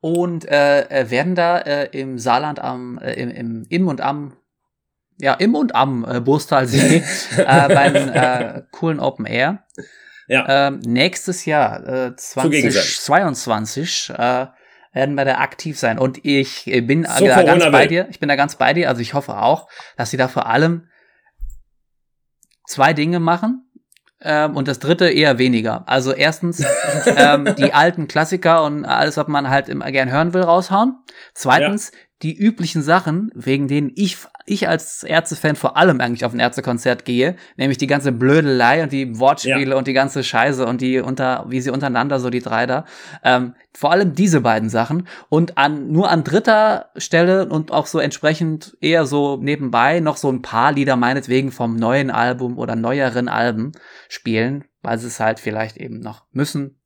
[0.00, 4.32] und äh, äh, werden da äh, im Saarland am äh, im, im, im und am
[5.22, 7.02] ja im und am äh, Burstalsee
[7.36, 9.62] äh, beim äh, coolen Open Air
[10.26, 10.68] ja.
[10.68, 14.46] ähm, nächstes Jahr äh, 2022 äh,
[14.92, 15.98] werden wir da aktiv sein.
[15.98, 18.08] Und ich bin so da ganz bei dir.
[18.10, 18.88] Ich bin da ganz bei dir.
[18.88, 20.88] Also ich hoffe auch, dass sie da vor allem
[22.66, 23.68] zwei Dinge machen.
[24.20, 25.88] Ähm, und das dritte eher weniger.
[25.88, 26.64] Also erstens
[27.06, 30.96] ähm, die alten Klassiker und alles, was man halt immer gern hören will, raushauen.
[31.32, 36.32] Zweitens ja die üblichen Sachen, wegen denen ich, ich als Ärztefan vor allem eigentlich auf
[36.32, 39.76] ein Ärztekonzert gehe, nämlich die ganze Blödelei und die Wortspiele ja.
[39.76, 42.84] und die ganze Scheiße und die unter, wie sie untereinander, so die drei da.
[43.24, 47.98] Ähm, vor allem diese beiden Sachen und an, nur an dritter Stelle und auch so
[47.98, 53.28] entsprechend eher so nebenbei noch so ein paar Lieder meinetwegen vom neuen Album oder neueren
[53.28, 53.72] Alben
[54.08, 56.81] spielen, weil sie es halt vielleicht eben noch müssen,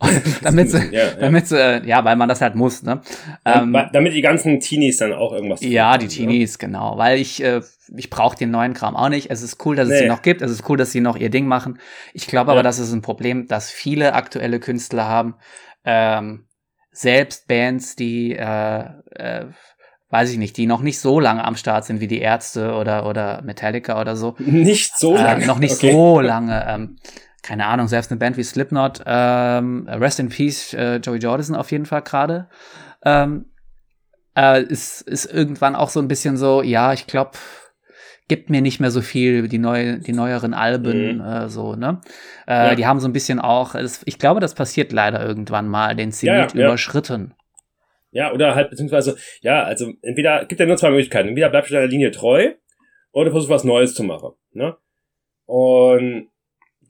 [0.42, 1.14] damit sie, ja, ja.
[1.18, 3.00] damit sie, äh, ja, weil man das halt muss, ne?
[3.44, 6.12] Ähm, damit die ganzen Teenies dann auch irgendwas Ja, haben, die ne?
[6.12, 6.66] Teenies, ne?
[6.66, 6.96] genau.
[6.98, 7.62] Weil ich, äh,
[7.96, 9.30] ich brauche den neuen Kram auch nicht.
[9.30, 10.00] Es ist cool, dass es nee.
[10.00, 10.40] sie noch gibt.
[10.40, 11.80] Es ist cool, dass sie noch ihr Ding machen.
[12.14, 15.34] Ich glaube aber, das ist ein Problem, dass viele aktuelle Künstler haben,
[15.84, 16.46] ähm,
[16.92, 19.46] selbst Bands, die, äh, äh,
[20.10, 23.06] weiß ich nicht, die noch nicht so lange am Start sind wie die Ärzte oder,
[23.06, 24.36] oder Metallica oder so.
[24.38, 25.46] Nicht so äh, lange.
[25.46, 25.92] noch nicht okay.
[25.92, 26.64] so lange.
[26.68, 26.96] Ähm,
[27.42, 31.70] keine Ahnung, selbst eine Band wie Slipknot, ähm, Rest in Peace, äh, Joey Jordison auf
[31.70, 32.48] jeden Fall gerade,
[33.04, 33.46] ähm,
[34.36, 37.32] äh, ist, ist irgendwann auch so ein bisschen so, ja, ich glaube,
[38.28, 41.20] gibt mir nicht mehr so viel, die neue, die neueren Alben, mhm.
[41.20, 42.00] äh, so, ne?
[42.46, 42.74] Äh, ja.
[42.74, 46.12] Die haben so ein bisschen auch, das, ich glaube, das passiert leider irgendwann mal, den
[46.12, 47.34] Zenit ja, ja, überschritten.
[48.10, 51.28] Ja, oder halt, beziehungsweise, ja, also entweder, gibt ja nur zwei Möglichkeiten.
[51.28, 52.52] Entweder bleibst du deiner Linie treu,
[53.12, 54.76] oder versuchst was Neues zu machen, ne?
[55.46, 56.28] Und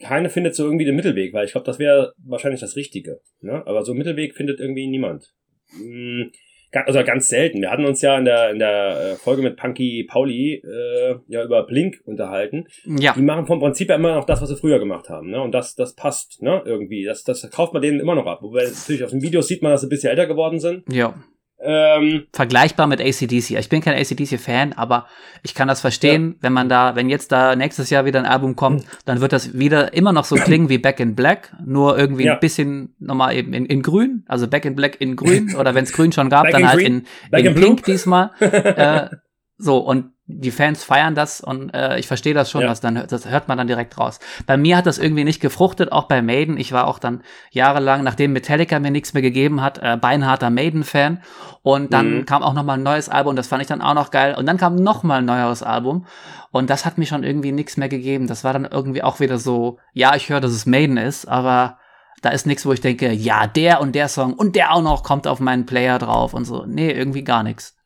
[0.00, 3.20] keiner findet so irgendwie den Mittelweg, weil ich glaube, das wäre wahrscheinlich das Richtige.
[3.40, 3.62] Ne?
[3.66, 5.34] Aber so einen Mittelweg findet irgendwie niemand.
[5.76, 6.30] Hm,
[6.72, 7.60] also ganz selten.
[7.60, 11.42] Wir hatten uns ja in der, in der äh, Folge mit Punky Pauli äh, ja
[11.42, 12.66] über Blink unterhalten.
[12.84, 13.14] Ja.
[13.14, 15.30] Die machen vom Prinzip ja immer noch das, was sie früher gemacht haben.
[15.30, 15.40] Ne?
[15.40, 16.62] Und das, das passt, ne?
[16.66, 17.04] Irgendwie.
[17.04, 18.42] Das, das kauft man denen immer noch ab.
[18.42, 20.84] Wobei natürlich auf den Videos sieht man, dass sie ein bisschen älter geworden sind.
[20.92, 21.14] Ja.
[21.60, 23.50] Ähm, Vergleichbar mit ACDC.
[23.58, 25.06] Ich bin kein ACDC-Fan, aber
[25.42, 26.36] ich kann das verstehen, ja.
[26.42, 29.58] wenn man da, wenn jetzt da nächstes Jahr wieder ein Album kommt, dann wird das
[29.58, 32.34] wieder immer noch so klingen wie Back in Black, nur irgendwie ja.
[32.34, 35.84] ein bisschen nochmal eben in, in grün, also Back in Black in grün, oder wenn
[35.84, 37.06] es grün schon gab, Back dann halt green.
[37.32, 38.30] in, in Pink diesmal.
[38.40, 39.08] äh,
[39.56, 42.68] so, und die Fans feiern das und äh, ich verstehe das schon, ja.
[42.68, 44.20] was dann das hört man dann direkt raus.
[44.46, 46.58] Bei mir hat das irgendwie nicht gefruchtet, auch bei Maiden.
[46.58, 51.22] Ich war auch dann jahrelang, nachdem Metallica mir nichts mehr gegeben hat, äh, beinharter Maiden-Fan.
[51.62, 52.26] Und dann mhm.
[52.26, 54.34] kam auch noch mal ein neues Album, das fand ich dann auch noch geil.
[54.38, 56.04] Und dann kam noch mal ein neueres Album
[56.50, 58.26] und das hat mir schon irgendwie nichts mehr gegeben.
[58.26, 61.78] Das war dann irgendwie auch wieder so, ja, ich höre, dass es Maiden ist, aber
[62.20, 65.02] da ist nichts, wo ich denke, ja, der und der Song und der auch noch
[65.02, 66.66] kommt auf meinen Player drauf und so.
[66.66, 67.76] Nee, irgendwie gar nichts.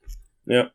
[0.44, 0.70] Ja.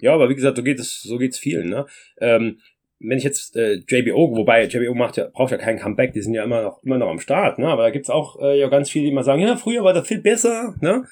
[0.00, 1.86] Ja, aber wie gesagt, so geht es, so geht's vielen, ne?
[2.20, 2.58] Ähm,
[3.00, 6.34] wenn ich jetzt äh, JBO, wobei JBO macht ja, braucht ja kein Comeback, die sind
[6.34, 7.68] ja immer noch, immer noch am Start, ne?
[7.68, 10.06] Aber da gibt's auch äh, ja ganz viele, die mal sagen, ja, früher war das
[10.06, 11.04] viel besser, ne?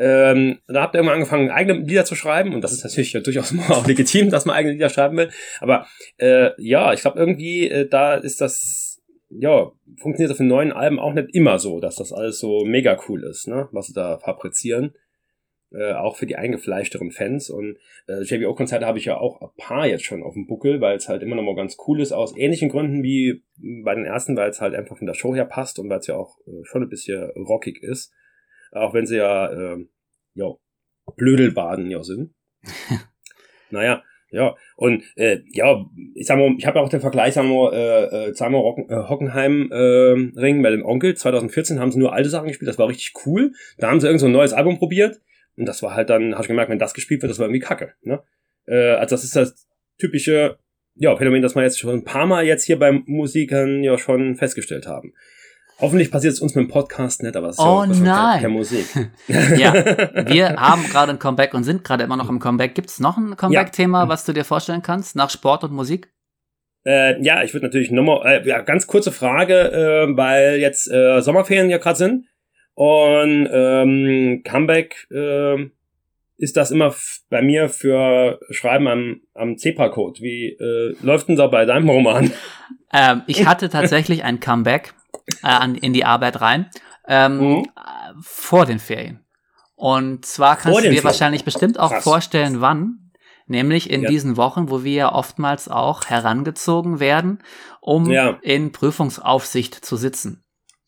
[0.00, 3.20] Ähm, da habt ihr irgendwann angefangen, eigene Lieder zu schreiben und das ist natürlich ja
[3.20, 5.30] durchaus mal auch legitim, dass man eigene Lieder schreiben will.
[5.60, 5.86] Aber
[6.18, 11.00] äh, ja, ich glaube irgendwie, äh, da ist das, ja, funktioniert auf den neuen Alben
[11.00, 13.68] auch nicht immer so, dass das alles so mega cool ist, ne?
[13.72, 14.94] Was sie da fabrizieren.
[15.70, 17.50] Äh, auch für die eingefleischteren Fans.
[17.50, 17.76] Und
[18.06, 21.10] äh, JBO-Konzerte habe ich ja auch ein paar jetzt schon auf dem Buckel, weil es
[21.10, 23.44] halt immer noch mal ganz cool ist, aus ähnlichen Gründen wie
[23.84, 26.06] bei den ersten, weil es halt einfach von der Show her passt und weil es
[26.06, 28.14] ja auch äh, schon ein bisschen rockig ist.
[28.72, 29.84] Auch wenn sie ja, äh,
[30.34, 30.54] ja,
[31.16, 32.32] Blödelbaden ja sind.
[33.70, 37.72] naja, ja, und äh, ja, ich sag mal, ich habe auch den Vergleich, sagen wir,
[37.74, 41.14] äh, äh, sagen wir Rocken, äh, Hockenheim äh, Ring bei dem Onkel.
[41.14, 43.52] 2014 haben sie nur alte Sachen gespielt, das war richtig cool.
[43.76, 45.20] Da haben sie irgend so ein neues Album probiert
[45.58, 47.60] und das war halt dann, habe ich gemerkt, wenn das gespielt wird, das war irgendwie
[47.60, 47.94] kacke.
[48.02, 48.22] Ne?
[48.66, 49.68] Äh, also das ist das
[49.98, 50.58] typische
[50.94, 54.36] ja, Phänomen, das wir jetzt schon ein paar Mal jetzt hier beim Musikern ja schon
[54.36, 55.14] festgestellt haben.
[55.80, 58.04] Hoffentlich passiert es uns mit dem Podcast nicht, aber es ist oh, ja nein.
[58.04, 58.86] keine, keine Musik.
[59.28, 59.72] ja,
[60.26, 62.74] wir haben gerade ein Comeback und sind gerade immer noch im Comeback.
[62.74, 64.08] Gibt es noch ein Comeback-Thema, ja.
[64.08, 66.10] was du dir vorstellen kannst, nach Sport und Musik?
[66.84, 71.20] Äh, ja, ich würde natürlich nochmal, äh, ja, ganz kurze Frage, äh, weil jetzt äh,
[71.20, 72.26] Sommerferien ja gerade sind.
[72.78, 75.68] Und ähm, Comeback äh,
[76.36, 76.94] ist das immer
[77.28, 80.20] bei mir für Schreiben am, am Zebra-Code.
[80.20, 82.30] Wie äh, läuft denn da bei deinem Roman?
[82.92, 84.94] Ähm, ich hatte tatsächlich ein Comeback
[85.42, 86.70] äh, an, in die Arbeit rein
[87.08, 87.66] ähm, mhm.
[88.22, 89.26] vor den Ferien.
[89.74, 91.04] Und zwar kannst du dir Ferien.
[91.04, 92.04] wahrscheinlich bestimmt auch Krass.
[92.04, 93.10] vorstellen, wann.
[93.48, 94.08] Nämlich in ja.
[94.08, 97.42] diesen Wochen, wo wir ja oftmals auch herangezogen werden,
[97.80, 98.38] um ja.
[98.40, 100.44] in Prüfungsaufsicht zu sitzen.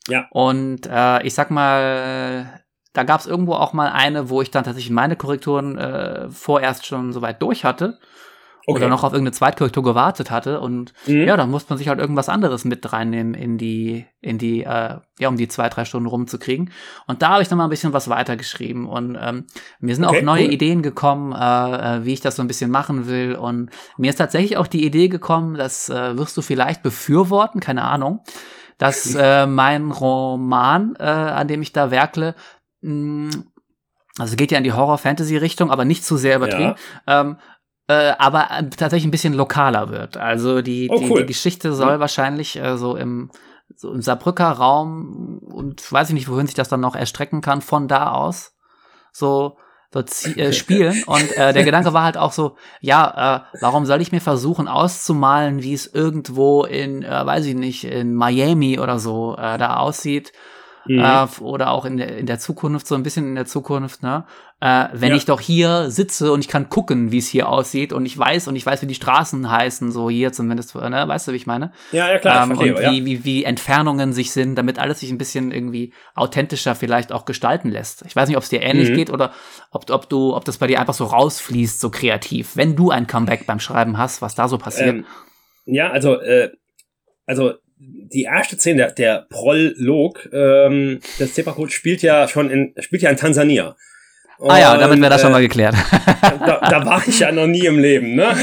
[0.08, 0.26] Ja.
[0.30, 4.64] Und äh, ich sag mal, da gab es irgendwo auch mal eine, wo ich dann
[4.64, 7.98] tatsächlich meine Korrekturen äh, vorerst schon soweit durch hatte.
[8.66, 8.76] Okay.
[8.76, 10.60] Oder noch auf irgendeine Zweitkorrektur gewartet hatte.
[10.60, 11.22] Und mhm.
[11.22, 14.98] ja, dann muss man sich halt irgendwas anderes mit reinnehmen in die, in die, äh,
[15.18, 16.70] ja, um die zwei, drei Stunden rumzukriegen.
[17.06, 18.86] Und da habe ich dann mal ein bisschen was weitergeschrieben.
[18.86, 19.46] Und ähm,
[19.80, 20.52] mir sind okay, auch neue cool.
[20.52, 23.34] Ideen gekommen, äh, äh, wie ich das so ein bisschen machen will.
[23.34, 27.84] Und mir ist tatsächlich auch die Idee gekommen, das äh, wirst du vielleicht befürworten, keine
[27.84, 28.20] Ahnung
[28.80, 32.34] dass äh, mein Roman, äh, an dem ich da werkle,
[32.80, 33.44] mh, mm,
[34.18, 36.74] also geht ja in die Horror-Fantasy-Richtung, aber nicht zu sehr übertrieben,
[37.06, 37.20] ja.
[37.20, 37.36] ähm,
[37.88, 40.16] äh, aber äh, tatsächlich ein bisschen lokaler wird.
[40.16, 42.00] Also die, oh, die, die, Geschichte soll mhm.
[42.00, 43.30] wahrscheinlich äh, so im
[43.76, 47.60] so im Saarbrücker Raum und weiß ich nicht, wohin sich das dann noch erstrecken kann,
[47.60, 48.56] von da aus
[49.12, 49.58] so
[49.92, 51.02] so äh, spielen.
[51.06, 54.68] Und äh, der Gedanke war halt auch so, ja, äh, warum soll ich mir versuchen
[54.68, 59.76] auszumalen, wie es irgendwo in, äh, weiß ich nicht, in Miami oder so äh, da
[59.76, 60.32] aussieht
[60.86, 61.00] mhm.
[61.00, 64.24] äh, oder auch in der, in der Zukunft, so ein bisschen in der Zukunft, ne?
[64.62, 65.16] Äh, wenn ja.
[65.16, 68.46] ich doch hier sitze und ich kann gucken, wie es hier aussieht und ich weiß
[68.46, 71.04] und ich weiß, wie die Straßen heißen, so hier zumindest, ne?
[71.08, 71.72] Weißt du, wie ich meine?
[71.92, 72.42] Ja, ja, klar.
[72.42, 73.04] Ähm, verstehe, und wie, ja.
[73.06, 77.70] wie, wie Entfernungen sich sind, damit alles sich ein bisschen irgendwie authentischer vielleicht auch gestalten
[77.70, 78.04] lässt.
[78.06, 78.96] Ich weiß nicht, ob es dir ähnlich mhm.
[78.96, 79.32] geht oder
[79.70, 83.06] ob, ob du, ob das bei dir einfach so rausfließt, so kreativ, wenn du ein
[83.06, 84.88] Comeback beim Schreiben hast, was da so passiert.
[84.96, 85.06] Ähm,
[85.64, 86.50] ja, also, äh,
[87.24, 93.00] also die erste Szene, der, der Prolog ähm, des Zebra-Code spielt ja schon in, spielt
[93.00, 93.74] ja in Tansania.
[94.40, 95.74] Und, ah ja, damit wäre das äh, schon mal geklärt.
[96.20, 98.34] Da, da, war ich ja noch nie im Leben, ne?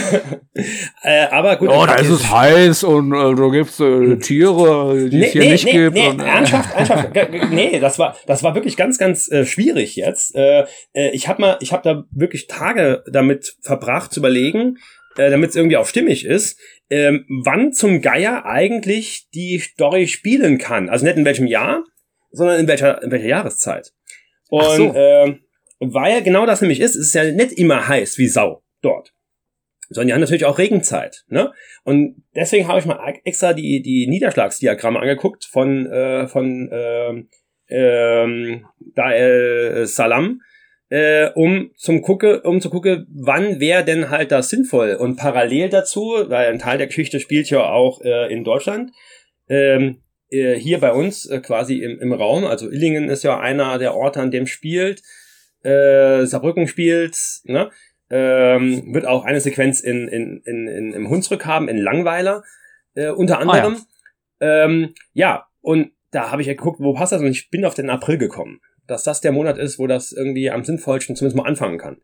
[1.03, 1.69] äh, aber gut.
[1.69, 5.41] Oh, da ist es heiß und äh, da gibt's äh, Tiere, die nee, es hier
[5.41, 5.95] nee, nicht nee, gibt.
[5.95, 6.25] Nee, und, äh.
[6.25, 7.09] ernsthaft, ernsthaft.
[7.49, 10.35] nee, das war, das war wirklich ganz, ganz äh, schwierig jetzt.
[10.35, 14.77] Äh, äh, ich habe mal, ich habe da wirklich Tage damit verbracht zu überlegen,
[15.17, 20.59] äh, damit es irgendwie auch stimmig ist, ähm, wann zum Geier eigentlich die Story spielen
[20.59, 20.89] kann.
[20.89, 21.83] Also nicht in welchem Jahr,
[22.31, 23.91] sondern in welcher, in welcher Jahreszeit.
[24.49, 24.93] Und so.
[24.93, 25.35] äh,
[25.79, 29.13] weil genau das nämlich ist, ist es ja nicht immer heiß wie Sau dort.
[29.89, 31.23] Sondern die haben natürlich auch Regenzeit.
[31.29, 31.51] Ne?
[31.83, 37.23] Und deswegen habe ich mal extra die, die Niederschlagsdiagramme angeguckt von, äh, von äh,
[37.73, 38.61] äh,
[38.95, 40.41] da, äh, Salam
[40.89, 45.69] äh, um zum gucke, um zu gucken, wann wäre denn halt das sinnvoll und parallel
[45.69, 48.91] dazu, weil ein Teil der Geschichte spielt ja auch äh, in Deutschland,
[49.49, 53.77] ähm, äh, hier bei uns äh, quasi im, im Raum, also Illingen ist ja einer
[53.77, 55.01] der Orte, an dem spielt,
[55.67, 57.69] äh, Saarbrücken spielt, ne?
[58.09, 62.43] Ähm, wird auch eine Sequenz in, in, in, in, im Hunsrück haben, in Langweiler,
[62.93, 63.75] äh, unter anderem.
[63.75, 64.63] Oh ja.
[64.65, 67.73] Ähm, ja, und da habe ich ja geguckt, wo passt das und ich bin auf
[67.73, 71.47] den April gekommen dass das der Monat ist, wo das irgendwie am sinnvollsten zumindest mal
[71.47, 71.97] anfangen kann.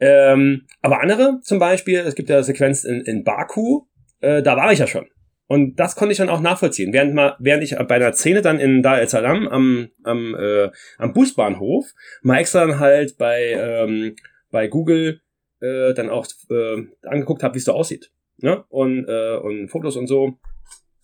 [0.00, 3.82] Ähm, aber andere, zum Beispiel, es gibt ja Sequenz in, in Baku,
[4.20, 5.06] äh, da war ich ja schon.
[5.46, 6.92] Und das konnte ich dann auch nachvollziehen.
[6.92, 10.70] Während, mal, während ich bei einer Szene dann in Dar es Salaam am, am, äh,
[10.98, 11.92] am Busbahnhof
[12.22, 14.16] mal extra dann halt bei, ähm,
[14.50, 15.20] bei Google
[15.60, 18.10] äh, dann auch äh, angeguckt habe, wie es so aussieht.
[18.38, 18.64] ne?
[18.68, 20.38] und, äh, und Fotos und so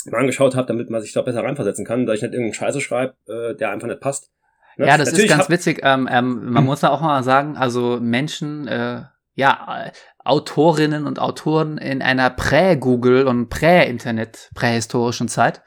[0.07, 2.80] mal angeschaut habe, damit man sich da besser reinversetzen kann, da ich nicht irgendeinen Scheiße
[2.80, 4.30] schreibe, äh, der einfach nicht passt.
[4.76, 4.86] Ne?
[4.86, 5.80] Ja, das Natürlich ist ganz witzig.
[5.82, 9.03] Ähm, ähm, man muss da auch mal sagen, also Menschen, äh,
[9.34, 9.93] ja,
[10.25, 15.62] Autorinnen und Autoren in einer Prä-Google und Prä-Internet, prähistorischen Zeit,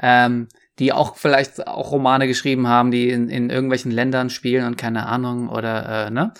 [0.00, 4.76] ähm, die auch vielleicht auch Romane geschrieben haben, die in, in irgendwelchen Ländern spielen und
[4.76, 6.32] keine Ahnung oder äh, ne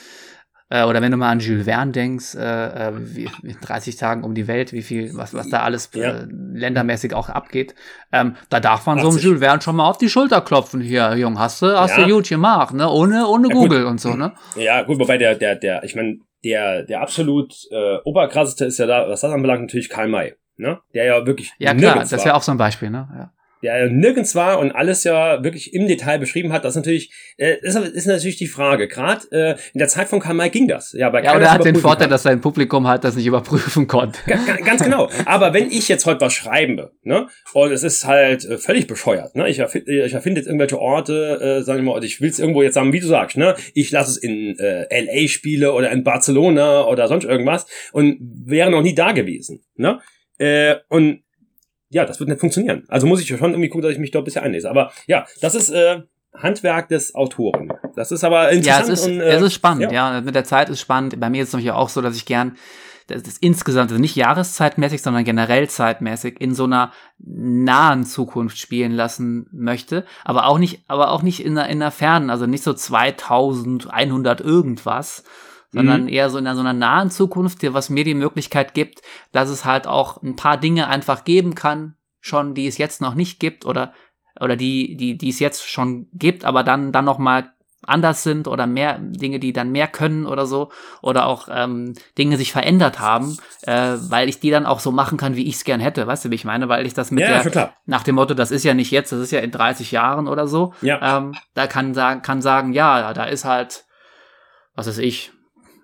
[0.72, 3.28] äh, oder wenn du mal an Jules Verne denkst, äh, äh wie,
[3.60, 6.24] 30 Tagen um die Welt, wie viel, was, was da alles äh, ja.
[6.28, 7.74] ländermäßig auch abgeht,
[8.10, 9.02] ähm, da darf man 80.
[9.02, 10.80] so einem Jules Verne schon mal auf die Schulter klopfen.
[10.80, 12.06] Hier, Jung, hast du, hast ja.
[12.06, 12.88] du gut gemacht, ne?
[12.88, 14.32] Ohne, ohne ja, Google und so, ne?
[14.56, 18.86] Ja, gut, wobei der, der, der, ich meine, der, der absolut äh, oberkrasseste ist ja
[18.86, 20.34] da, was das anbelangt, natürlich Karl May.
[20.56, 20.80] Ne?
[20.94, 21.52] Der ja wirklich.
[21.58, 23.08] Ja, klar, das wäre auch so ein Beispiel, ne?
[23.16, 23.32] Ja
[23.62, 27.56] der nirgends war und alles ja wirklich im Detail beschrieben hat, das ist natürlich, äh,
[27.60, 28.88] ist, ist natürlich die Frage.
[28.88, 30.92] Gerade äh, in der Zeit von Karl ging das.
[30.92, 32.10] Ja, bei ja aber er hat den Vorteil, kann.
[32.10, 34.18] dass sein Publikum halt das nicht überprüfen konnte.
[34.26, 35.08] Ganz, ganz genau.
[35.26, 39.36] Aber wenn ich jetzt heute was schreibe, ne, und es ist halt äh, völlig bescheuert,
[39.36, 42.38] ne, ich, erfind, ich erfinde jetzt irgendwelche Orte, äh, sagen wir mal, ich will es
[42.38, 45.90] irgendwo jetzt sagen, wie du sagst, ne, ich lasse es in äh, LA spiele oder
[45.90, 50.00] in Barcelona oder sonst irgendwas und wäre noch nie da gewesen, ne,
[50.38, 51.22] äh, und
[51.92, 52.84] ja, das wird nicht funktionieren.
[52.88, 54.70] Also muss ich schon irgendwie gucken, dass ich mich dort ein bisschen einlese.
[54.70, 56.02] Aber ja, das ist äh,
[56.34, 57.72] Handwerk des Autoren.
[57.94, 58.88] Das ist aber interessant.
[58.88, 60.14] Ja, es ist, und, äh, es ist spannend, ja.
[60.14, 60.20] ja.
[60.20, 61.20] Mit der Zeit ist spannend.
[61.20, 62.56] Bei mir ist es natürlich auch so, dass ich gern
[63.08, 68.92] das ist insgesamt, also nicht jahreszeitmäßig, sondern generell zeitmäßig in so einer nahen Zukunft spielen
[68.92, 72.62] lassen möchte, aber auch nicht, aber auch nicht in einer, in einer fernen, also nicht
[72.62, 75.24] so 2100 irgendwas,
[75.72, 76.08] sondern mhm.
[76.08, 79.02] eher so in einer, so einer nahen Zukunft, was mir die Möglichkeit gibt,
[79.32, 83.14] dass es halt auch ein paar Dinge einfach geben kann, schon, die es jetzt noch
[83.14, 83.92] nicht gibt oder
[84.40, 87.52] oder die die die es jetzt schon gibt, aber dann dann noch mal
[87.84, 90.70] anders sind oder mehr Dinge, die dann mehr können oder so
[91.00, 95.18] oder auch ähm, Dinge sich verändert haben, äh, weil ich die dann auch so machen
[95.18, 97.24] kann, wie ich es gern hätte, weißt du, wie ich meine, weil ich das mit
[97.24, 99.90] ja, der nach dem Motto, das ist ja nicht jetzt, das ist ja in 30
[99.90, 101.18] Jahren oder so, ja.
[101.18, 103.84] ähm, da kann sagen kann sagen, ja, da ist halt
[104.74, 105.32] was ist ich,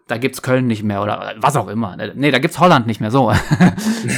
[0.08, 1.96] da gibt's Köln nicht mehr oder was auch immer.
[2.14, 3.26] Nee, da gibt's Holland nicht mehr so.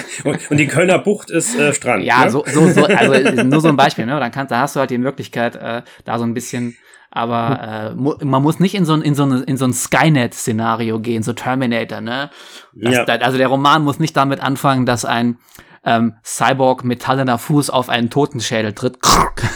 [0.24, 2.04] und, die Kölner Bucht ist äh, Strand.
[2.04, 2.30] Ja, ne?
[2.30, 4.18] so, so, so, also nur so ein Beispiel, ne?
[4.18, 6.76] Dann kannst, da hast du halt die Möglichkeit, äh, da so ein bisschen,
[7.10, 9.72] aber äh, mu man muss nicht in so ein, in so ein, in so ein
[9.72, 12.30] Skynet-Szenario gehen, so Terminator, ne?
[12.72, 13.04] Das, ja.
[13.04, 15.38] da, also der Roman muss nicht damit anfangen, dass ein
[15.84, 18.98] ähm, Cyborg metallener Fuß auf einen Totenschädel tritt.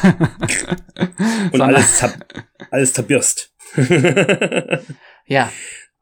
[1.52, 2.04] und alles,
[2.70, 3.52] alles tabirst.
[5.26, 5.50] ja,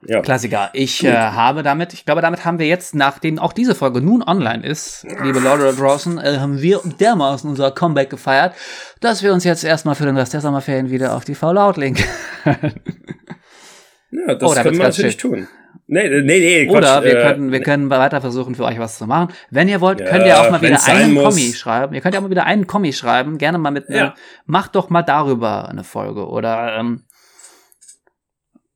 [0.07, 0.21] ja.
[0.21, 0.71] Klassiker.
[0.73, 4.23] Ich äh, habe damit, ich glaube, damit haben wir jetzt, nachdem auch diese Folge nun
[4.23, 8.55] online ist, liebe Leute da draußen, äh, haben wir dermaßen unser Comeback gefeiert,
[9.01, 11.77] dass wir uns jetzt erstmal für den Rest der Sommerferien wieder auf die v laut
[11.77, 11.97] legen.
[12.45, 15.31] ja, das oh, können wir natürlich schön.
[15.33, 15.49] tun.
[15.87, 18.97] Nee, nee, nee, Quatsch, Oder wir, äh, könnten, wir können weiter versuchen, für euch was
[18.99, 19.33] zu machen.
[19.51, 21.95] Wenn ihr wollt, könnt ihr auch mal wieder einen Kommi schreiben.
[21.95, 23.37] Ihr könnt ja auch mal wieder einen Kommi schreiben.
[23.37, 24.15] Gerne mal mit, ja.
[24.47, 26.29] macht doch mal darüber eine Folge.
[26.29, 27.03] Oder, ähm,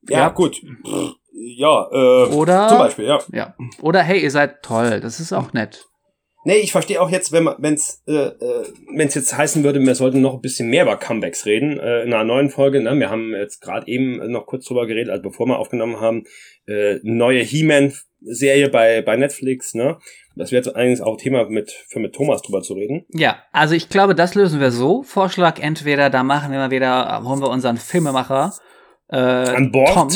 [0.09, 0.29] ja, ja.
[0.31, 0.61] gut.
[1.33, 3.21] Ja, äh, oder, zum Beispiel, ja.
[3.33, 3.55] ja.
[3.83, 5.87] Oder hey, ihr seid toll, das ist auch nett.
[6.47, 9.95] Nee, ich verstehe auch jetzt, wenn man, wenn's, äh, äh, wenn's jetzt heißen würde, wir
[9.97, 12.81] sollten noch ein bisschen mehr über Comebacks reden äh, in einer neuen Folge.
[12.81, 12.97] Ne?
[13.01, 16.23] Wir haben jetzt gerade eben noch kurz drüber geredet, also bevor wir aufgenommen haben,
[16.69, 19.75] äh, neue He-Man-Serie bei bei Netflix.
[19.75, 19.99] Ne,
[20.37, 23.07] das wäre jetzt eigentlich auch Thema mit für mit Thomas drüber zu reden.
[23.09, 25.03] Ja, also ich glaube, das lösen wir so.
[25.03, 28.53] Vorschlag entweder, da machen wir mal wieder, holen wir unseren Filmemacher
[29.09, 29.93] äh, an Bord.
[29.93, 30.09] Tom,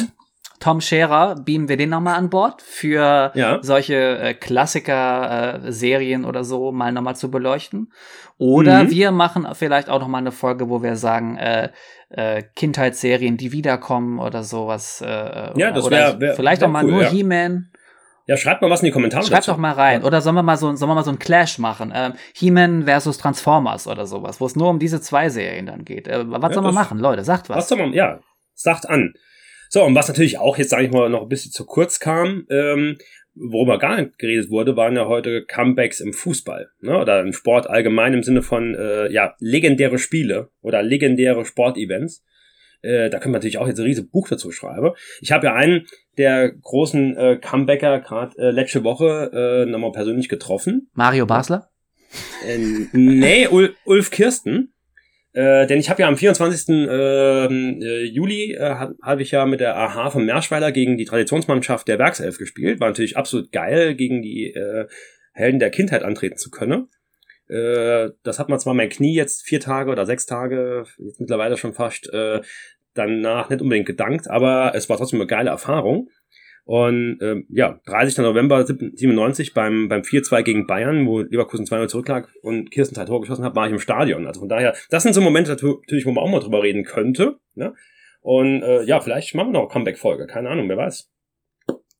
[0.61, 3.59] Tom Scherer, beamen wir den nochmal an Bord für ja.
[3.63, 7.91] solche äh, Klassiker-Serien äh, oder so mal nochmal zu beleuchten.
[8.37, 8.91] Oder mhm.
[8.91, 11.71] wir machen vielleicht auch nochmal eine Folge, wo wir sagen, äh,
[12.11, 15.01] äh, Kindheitsserien, die wiederkommen oder sowas.
[15.01, 17.09] Äh, ja, das wäre wär, vielleicht wär auch mal cool, nur ja.
[17.09, 17.71] He-Man.
[18.27, 19.25] Ja, schreibt mal was in die Kommentare.
[19.25, 20.05] Schreibt doch mal rein.
[20.05, 21.91] Oder sollen wir mal so, sollen wir mal so einen Clash machen?
[21.95, 26.07] Ähm, He-Man versus Transformers oder sowas, wo es nur um diese zwei Serien dann geht.
[26.07, 27.25] Äh, was ja, soll man machen, Leute?
[27.25, 27.57] Sagt was.
[27.57, 28.21] Was soll man, ja,
[28.63, 29.15] sagt an.
[29.69, 32.47] So, und was natürlich auch jetzt, sage ich mal, noch ein bisschen zu kurz kam,
[32.51, 32.99] ähm,
[33.35, 36.71] worüber gar nicht geredet wurde, waren ja heute Comebacks im Fußball.
[36.81, 36.99] Ne?
[36.99, 42.25] Oder im Sport allgemein im Sinne von äh, ja, legendäre Spiele oder legendäre Sportevents.
[42.83, 44.91] Äh, da können wir natürlich auch jetzt ein riesiges Buch dazu schreiben.
[45.21, 45.87] Ich habe ja einen
[46.19, 50.91] der großen äh, Comebacker gerade äh, letzte Woche äh, nochmal persönlich getroffen.
[50.95, 51.71] Mario Basler?
[52.47, 52.59] Äh,
[52.93, 54.73] nee, Ul Ulf Kirsten.
[55.33, 56.69] Äh, denn ich habe ja am 24.
[56.69, 61.87] Ähm, äh, Juli äh, habe ich ja mit der AH von Merschweiler gegen die Traditionsmannschaft
[61.87, 62.81] der Werkself gespielt.
[62.81, 64.87] War natürlich absolut geil, gegen die äh,
[65.33, 66.89] Helden der Kindheit antreten zu können.
[67.49, 71.57] Äh, das hat man zwar mein Knie jetzt vier Tage oder sechs Tage, jetzt mittlerweile
[71.57, 72.41] schon fast, äh,
[72.95, 76.09] danach nicht unbedingt gedankt, aber es war trotzdem eine geile Erfahrung.
[76.71, 78.19] Und ähm, ja, 30.
[78.19, 83.23] November 97 beim, beim 4-2 gegen Bayern, wo Leverkusen 2-0 zurücklag und Kirsten zwei Tore
[83.23, 84.25] geschossen hat, war ich im Stadion.
[84.25, 87.41] Also von daher, das sind so Momente natürlich, wo man auch mal drüber reden könnte.
[87.57, 87.75] Ne?
[88.21, 90.29] Und äh, ja, vielleicht machen wir noch eine Comeback-Folge.
[90.29, 91.11] Keine Ahnung, wer weiß.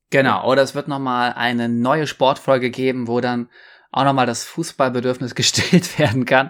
[0.09, 3.49] Genau, oder es wird nochmal eine neue Sportfolge geben, wo dann
[3.91, 6.49] auch nochmal das Fußballbedürfnis gestillt werden kann.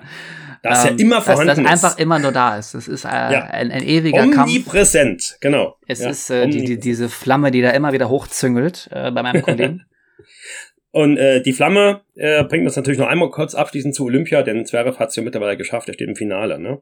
[0.64, 1.72] Das ähm, ja immer vorhanden dass, das ist.
[1.72, 2.76] einfach immer nur da ist.
[2.76, 3.43] Das ist äh, ja.
[3.45, 4.49] ein, ein ewiger Omnipräsent, Kampf.
[4.49, 5.78] Omnipräsent, genau.
[5.88, 6.09] Es ja.
[6.09, 9.86] ist äh, die, die, diese Flamme, die da immer wieder hochzüngelt äh, bei meinem Kollegen.
[10.91, 14.66] Und äh, die Flamme äh, bringt uns natürlich noch einmal kurz abschließend zu Olympia, denn
[14.66, 16.82] Zverev hat es ja mittlerweile geschafft, er steht im Finale, ne?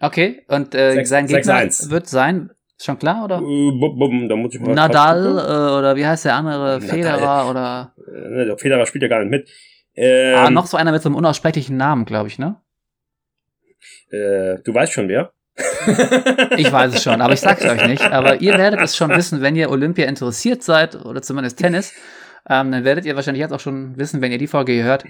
[0.00, 3.38] Okay, und äh, 6, sein Gegner 6, wird sein, ist schon klar, oder?
[3.38, 6.80] Äh, bum, bum, da muss ich mal Nadal äh, oder wie heißt der andere?
[6.80, 7.94] Federer oder?
[8.06, 9.50] Äh, der Federer spielt ja gar nicht mit.
[9.96, 12.56] Ähm, ah, noch so einer mit so einem unaussprechlichen Namen, glaube ich, ne?
[14.10, 15.32] Äh, du weißt schon wer?
[16.56, 18.02] ich weiß es schon, aber ich sag's euch nicht.
[18.02, 21.92] Aber ihr werdet es schon wissen, wenn ihr Olympia interessiert seid oder zumindest Tennis.
[22.48, 25.04] Ähm, dann werdet ihr wahrscheinlich jetzt auch schon wissen, wenn ihr die Folge hört,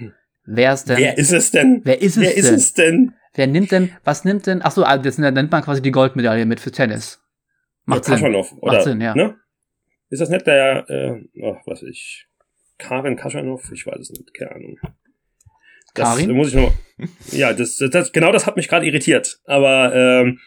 [0.45, 0.97] wer es denn?
[0.97, 1.81] Wer ist es denn?
[1.83, 2.39] Wer ist es wer denn?
[2.39, 3.13] Ist es denn?
[3.33, 6.45] Wer nimmt denn, was nimmt denn, ach so, ah, das nennt man quasi die Goldmedaille
[6.45, 7.23] mit für Tennis.
[7.85, 8.35] Macht ja, Sinn.
[8.35, 9.15] oder, Macht Sinn, ja.
[9.15, 9.35] Ne?
[10.09, 12.27] Ist das nicht der, äh, ach, was weiß ich,
[12.77, 13.71] Karin Kaschanov?
[13.71, 14.77] Ich weiß es nicht, keine Ahnung.
[15.93, 16.31] Das Karin?
[16.31, 16.71] muss ich noch.
[17.31, 19.39] ja, das, das, genau das hat mich gerade irritiert.
[19.45, 20.39] Aber ähm,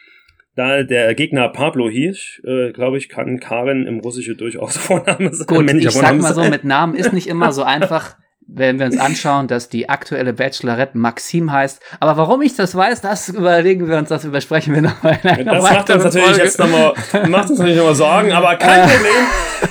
[0.55, 5.47] da der Gegner Pablo hieß, äh, glaube ich, kann Karin im Russische durchaus Vorname sein.
[5.47, 8.15] Gut, ich sag mal so, mit Namen ist nicht immer so einfach,
[8.47, 11.81] wenn wir uns anschauen, dass die aktuelle Bachelorette Maxim heißt.
[11.99, 15.53] Aber warum ich das weiß, das überlegen wir uns, das übersprechen wir nochmal in einer
[15.55, 16.43] Das macht uns natürlich Folge.
[16.43, 16.93] jetzt nochmal,
[17.27, 19.64] macht uns natürlich nochmal Sorgen, aber kein Problem.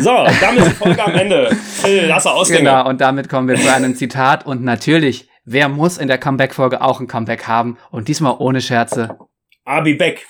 [0.00, 1.56] So, damit ist die Folge am Ende.
[2.06, 2.60] Lasse Ausgänge.
[2.60, 4.46] Genau, und damit kommen wir zu einem Zitat.
[4.46, 7.78] Und natürlich, wer muss in der Comeback-Folge auch ein Comeback haben?
[7.90, 9.18] Und diesmal ohne Scherze.
[9.64, 10.26] Abi Beck.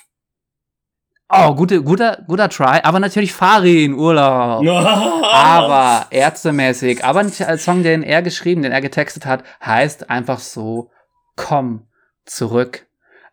[1.30, 4.66] Oh, gute, guter, guter Try, aber natürlich Farin, Urlaub.
[5.32, 7.04] aber ärztemäßig.
[7.04, 10.90] Aber ein Song, den er geschrieben, den er getextet hat, heißt einfach so,
[11.36, 11.86] komm
[12.24, 12.87] zurück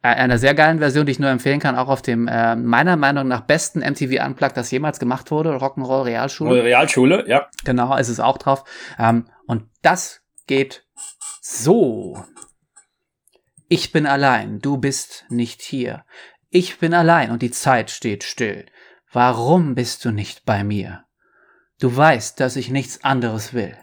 [0.09, 3.27] einer sehr geilen Version, die ich nur empfehlen kann, auch auf dem äh, meiner Meinung
[3.27, 6.63] nach besten MTV Unplugged, das jemals gemacht wurde, Rock'n'Roll Realschule.
[6.63, 7.47] Realschule, ja.
[7.63, 8.63] Genau, ist es auch drauf.
[8.99, 10.85] Ähm, und das geht
[11.41, 12.23] so.
[13.67, 16.05] Ich bin allein, du bist nicht hier.
[16.49, 18.65] Ich bin allein und die Zeit steht still.
[19.11, 21.05] Warum bist du nicht bei mir?
[21.79, 23.77] Du weißt, dass ich nichts anderes will.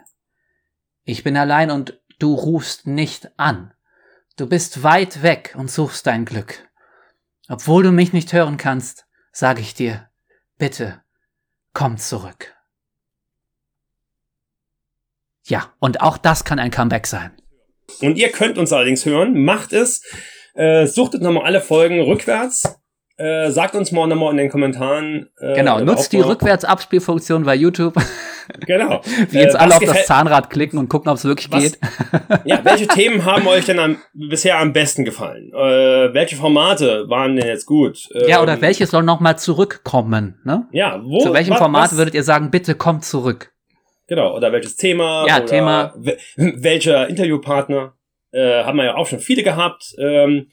[1.05, 3.75] Ich bin allein und du rufst nicht an.
[4.43, 6.69] Du bist weit weg und suchst dein Glück.
[7.49, 10.09] Obwohl du mich nicht hören kannst, sage ich dir,
[10.59, 11.01] bitte,
[11.75, 12.53] komm zurück.
[15.45, 17.31] Ja, und auch das kann ein Comeback sein.
[18.01, 20.03] Und ihr könnt uns allerdings hören, macht es,
[20.55, 22.82] äh, suchtet nochmal alle Folgen rückwärts
[23.17, 25.29] äh, sagt uns mal nochmal in den Kommentaren.
[25.39, 27.95] Äh, genau, nutzt die Rückwärtsabspielfunktion bei YouTube.
[28.67, 29.01] Genau.
[29.31, 31.79] Wie jetzt äh, alle auf das Zahnrad klicken und gucken, ob es wirklich was, geht.
[32.45, 35.53] ja, welche Themen haben euch denn am, bisher am besten gefallen?
[35.55, 38.09] Äh, welche Formate waren denn jetzt gut?
[38.13, 40.41] Ähm, ja, oder welches soll nochmal zurückkommen?
[40.45, 40.67] Ne?
[40.73, 41.21] Ja, wo?
[41.21, 41.97] Zu welchem was, Format was?
[41.97, 43.53] würdet ihr sagen, bitte kommt zurück?
[44.09, 45.27] Genau, oder welches Thema?
[45.27, 45.95] Ja, Thema.
[46.37, 47.95] Welcher Interviewpartner?
[48.33, 49.95] Äh, haben wir ja auch schon viele gehabt.
[49.99, 50.49] Ähm,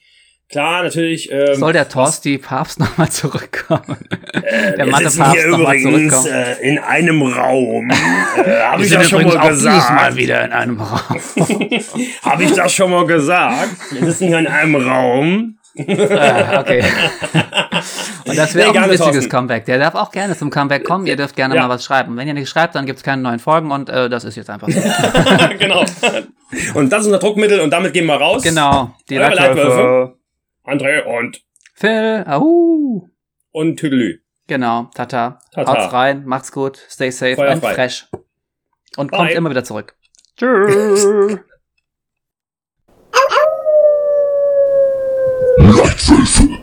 [0.50, 1.32] Klar, natürlich.
[1.32, 4.00] Ähm, Soll der Torsti Papst nochmal zurückkommen?
[4.34, 6.26] Äh, der Mathe Papst nochmal zurückkommen?
[6.26, 7.92] Äh, in einem Raum.
[7.92, 9.94] äh, Habe ich das schon mal gesagt?
[9.94, 11.22] Mal wieder in einem Raum.
[12.24, 13.70] Habe ich das schon mal gesagt?
[13.92, 15.56] Wir sitzen hier in einem Raum.
[15.78, 16.84] ah, okay.
[18.26, 19.66] Und das wäre nee, auch ein witziges Comeback.
[19.66, 21.06] Der darf auch gerne zum Comeback kommen.
[21.06, 21.62] Ihr dürft gerne ja.
[21.62, 22.18] mal was schreiben.
[22.18, 24.68] Wenn ihr nicht schreibt, dann gibt's keine neuen Folgen und äh, das ist jetzt einfach
[24.68, 24.82] so.
[25.60, 25.86] genau.
[26.74, 28.42] Und das ist unser Druckmittel und damit gehen wir raus.
[28.42, 28.96] Genau.
[29.10, 30.19] Die Leitwölfe.
[30.70, 31.42] André und
[31.74, 32.24] Phil.
[32.28, 33.10] Ahu.
[33.52, 34.22] Und Tüdelü.
[34.48, 35.40] Genau, tata.
[35.52, 35.72] tata.
[35.72, 37.74] Haut's rein, macht's gut, stay safe Feuer and frei.
[37.76, 38.08] fresh.
[38.98, 39.18] Und Bye.
[39.18, 39.96] kommt immer wieder zurück.
[40.38, 41.06] Tschüss.
[45.58, 46.59] Leitwölfe.